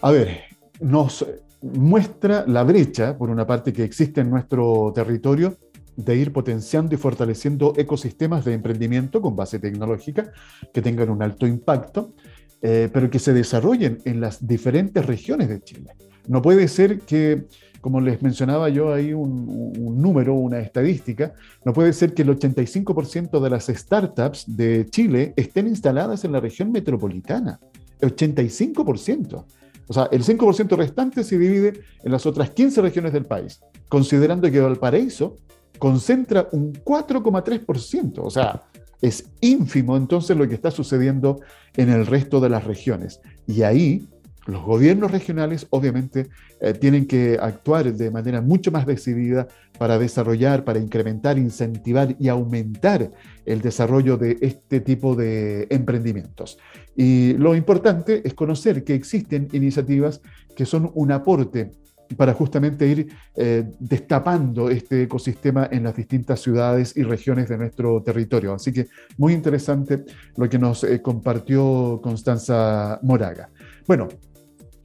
a 0.02 0.12
ver, 0.12 0.42
nos 0.80 1.26
muestra 1.62 2.44
la 2.48 2.64
brecha, 2.64 3.18
por 3.18 3.30
una 3.30 3.46
parte, 3.46 3.72
que 3.72 3.84
existe 3.84 4.22
en 4.22 4.30
nuestro 4.30 4.92
territorio 4.94 5.58
de 5.96 6.16
ir 6.16 6.32
potenciando 6.32 6.96
y 6.96 6.98
fortaleciendo 6.98 7.74
ecosistemas 7.78 8.46
de 8.46 8.54
emprendimiento 8.54 9.22
con 9.22 9.36
base 9.36 9.60
tecnológica 9.60 10.32
que 10.74 10.82
tengan 10.82 11.10
un 11.10 11.22
alto 11.22 11.46
impacto, 11.46 12.14
eh, 12.62 12.90
pero 12.92 13.10
que 13.10 13.20
se 13.20 13.34
desarrollen 13.34 14.00
en 14.06 14.22
las 14.22 14.46
diferentes 14.48 15.06
regiones 15.06 15.50
de 15.50 15.62
Chile. 15.62 15.94
No 16.28 16.42
puede 16.42 16.68
ser 16.68 17.02
que, 17.02 17.46
como 17.82 18.00
les 18.00 18.22
mencionaba 18.22 18.70
yo 18.70 18.94
ahí 18.94 19.14
un, 19.14 19.74
un 19.78 20.02
número, 20.02 20.34
una 20.36 20.60
estadística, 20.60 21.34
no 21.66 21.74
puede 21.74 21.94
ser 21.94 22.14
que 22.14 22.22
el 22.22 22.30
85% 22.30 23.40
de 23.42 23.50
las 23.50 23.68
startups 23.68 24.46
de 24.48 24.86
Chile 24.90 25.34
estén 25.36 25.68
instaladas 25.68 26.24
en 26.24 26.32
la 26.32 26.40
región 26.40 26.72
metropolitana. 26.72 27.60
85%. 28.02 29.46
O 29.88 29.94
sea, 29.94 30.08
el 30.12 30.24
5% 30.24 30.78
restante 30.78 31.24
se 31.24 31.38
divide 31.38 31.82
en 32.04 32.12
las 32.12 32.26
otras 32.26 32.52
15 32.52 32.82
regiones 32.82 33.14
del 33.14 33.26
país, 33.26 33.60
considerando 33.90 34.50
que 34.50 34.60
Valparaíso 34.60 35.36
concentra 35.80 36.48
un 36.52 36.74
4,3%. 36.74 38.20
O 38.20 38.30
sea, 38.30 38.64
es 39.02 39.26
ínfimo 39.42 39.98
entonces 39.98 40.38
lo 40.38 40.48
que 40.48 40.56
está 40.56 40.72
sucediendo 40.72 41.42
en 41.76 41.90
el 41.90 42.06
resto 42.06 42.40
de 42.40 42.50
las 42.50 42.64
regiones. 42.64 43.20
Y 43.48 43.64
ahí 43.64 44.08
los 44.46 44.64
gobiernos 44.64 45.12
regionales 45.12 45.68
obviamente 45.70 46.30
eh, 46.60 46.74
tienen 46.74 47.06
que 47.06 47.38
actuar 47.40 47.94
de 47.94 48.10
manera 48.10 48.42
mucho 48.42 48.72
más 48.72 48.86
decidida 48.88 49.48
para 49.78 50.00
desarrollar, 50.00 50.64
para 50.64 50.80
incrementar, 50.80 51.38
incentivar 51.38 52.16
y 52.20 52.28
aumentar 52.28 53.12
el 53.46 53.62
desarrollo 53.62 54.18
de 54.18 54.38
este 54.42 54.80
tipo 54.80 55.16
de 55.16 55.68
emprendimientos. 55.70 56.58
Y 56.96 57.34
lo 57.34 57.56
importante 57.56 58.22
es 58.26 58.34
conocer 58.34 58.84
que 58.84 58.96
existen 58.96 59.48
iniciativas 59.52 60.22
que 60.56 60.66
son 60.66 60.92
un 60.96 61.12
aporte 61.12 61.72
para 62.18 62.34
justamente 62.34 62.88
ir 62.88 63.08
eh, 63.36 63.64
destapando 63.80 64.70
este 64.70 65.04
ecosistema 65.04 65.70
en 65.72 65.84
las 65.84 65.96
distintas 65.96 66.42
ciudades 66.42 66.96
y 66.98 67.04
regiones 67.04 67.48
de 67.48 67.58
nuestro 67.58 68.02
territorio. 68.04 68.54
Así 68.54 68.74
que 68.74 68.88
muy 69.18 69.34
interesante 69.34 70.04
lo 70.36 70.50
que 70.50 70.60
nos 70.60 70.84
eh, 70.84 71.02
compartió 71.02 72.00
Constanza 72.04 73.00
Moraga. 73.04 73.50
Bueno, 73.88 74.10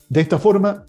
de 0.08 0.20
esta 0.20 0.38
forma 0.38 0.84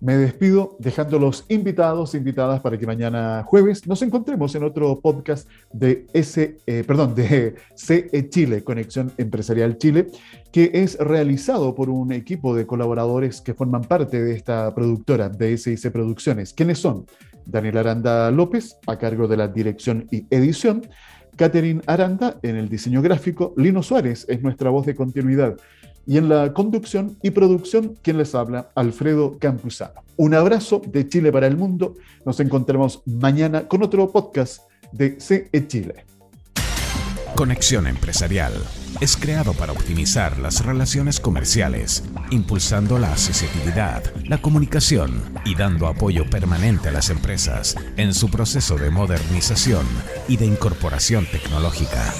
me 0.00 0.16
despido 0.16 0.76
dejándolos 0.80 1.46
invitados, 1.48 2.14
invitadas 2.14 2.60
para 2.60 2.76
que 2.78 2.86
mañana 2.86 3.42
jueves 3.46 3.86
nos 3.86 4.02
encontremos 4.02 4.54
en 4.54 4.64
otro 4.64 5.00
podcast 5.00 5.48
de 5.72 6.06
S, 6.12 6.58
eh, 6.66 6.84
perdón, 6.86 7.14
de 7.14 7.54
CE 7.74 8.28
Chile, 8.28 8.62
Conexión 8.62 9.12
Empresarial 9.16 9.78
Chile, 9.78 10.08
que 10.52 10.70
es 10.74 10.98
realizado 10.98 11.74
por 11.74 11.88
un 11.88 12.12
equipo 12.12 12.54
de 12.54 12.66
colaboradores 12.66 13.40
que 13.40 13.54
forman 13.54 13.82
parte 13.82 14.22
de 14.22 14.34
esta 14.34 14.74
productora 14.74 15.30
de 15.30 15.56
SIC 15.56 15.90
Producciones. 15.90 16.52
¿Quiénes 16.52 16.80
son? 16.80 17.06
Daniel 17.46 17.78
Aranda 17.78 18.30
López, 18.30 18.76
a 18.86 18.98
cargo 18.98 19.26
de 19.26 19.36
la 19.38 19.48
dirección 19.48 20.06
y 20.10 20.26
edición. 20.28 20.82
Catherine 21.36 21.80
Aranda 21.86 22.36
en 22.42 22.56
el 22.56 22.68
diseño 22.68 23.02
gráfico. 23.02 23.54
Lino 23.56 23.82
Suárez 23.82 24.26
es 24.28 24.42
nuestra 24.42 24.70
voz 24.70 24.86
de 24.86 24.94
continuidad 24.94 25.56
y 26.06 26.18
en 26.18 26.28
la 26.28 26.52
conducción 26.52 27.18
y 27.22 27.30
producción, 27.30 27.96
quien 28.02 28.18
les 28.18 28.34
habla, 28.34 28.70
Alfredo 28.74 29.38
Campuzano. 29.38 30.02
Un 30.16 30.34
abrazo 30.34 30.80
de 30.86 31.08
Chile 31.08 31.32
para 31.32 31.46
el 31.46 31.56
mundo. 31.56 31.94
Nos 32.24 32.40
encontramos 32.40 33.02
mañana 33.06 33.66
con 33.66 33.82
otro 33.82 34.10
podcast 34.10 34.62
de 34.92 35.18
CE 35.20 35.66
Chile. 35.66 36.04
Conexión 37.34 37.88
Empresarial 37.88 38.52
es 39.00 39.16
creado 39.16 39.54
para 39.54 39.72
optimizar 39.72 40.38
las 40.38 40.64
relaciones 40.64 41.18
comerciales, 41.18 42.04
impulsando 42.30 42.96
la 42.98 43.10
accesibilidad, 43.10 44.04
la 44.24 44.40
comunicación 44.40 45.20
y 45.44 45.56
dando 45.56 45.88
apoyo 45.88 46.30
permanente 46.30 46.90
a 46.90 46.92
las 46.92 47.10
empresas 47.10 47.74
en 47.96 48.14
su 48.14 48.30
proceso 48.30 48.76
de 48.76 48.90
modernización 48.90 49.84
y 50.28 50.36
de 50.36 50.46
incorporación 50.46 51.26
tecnológica. 51.26 52.14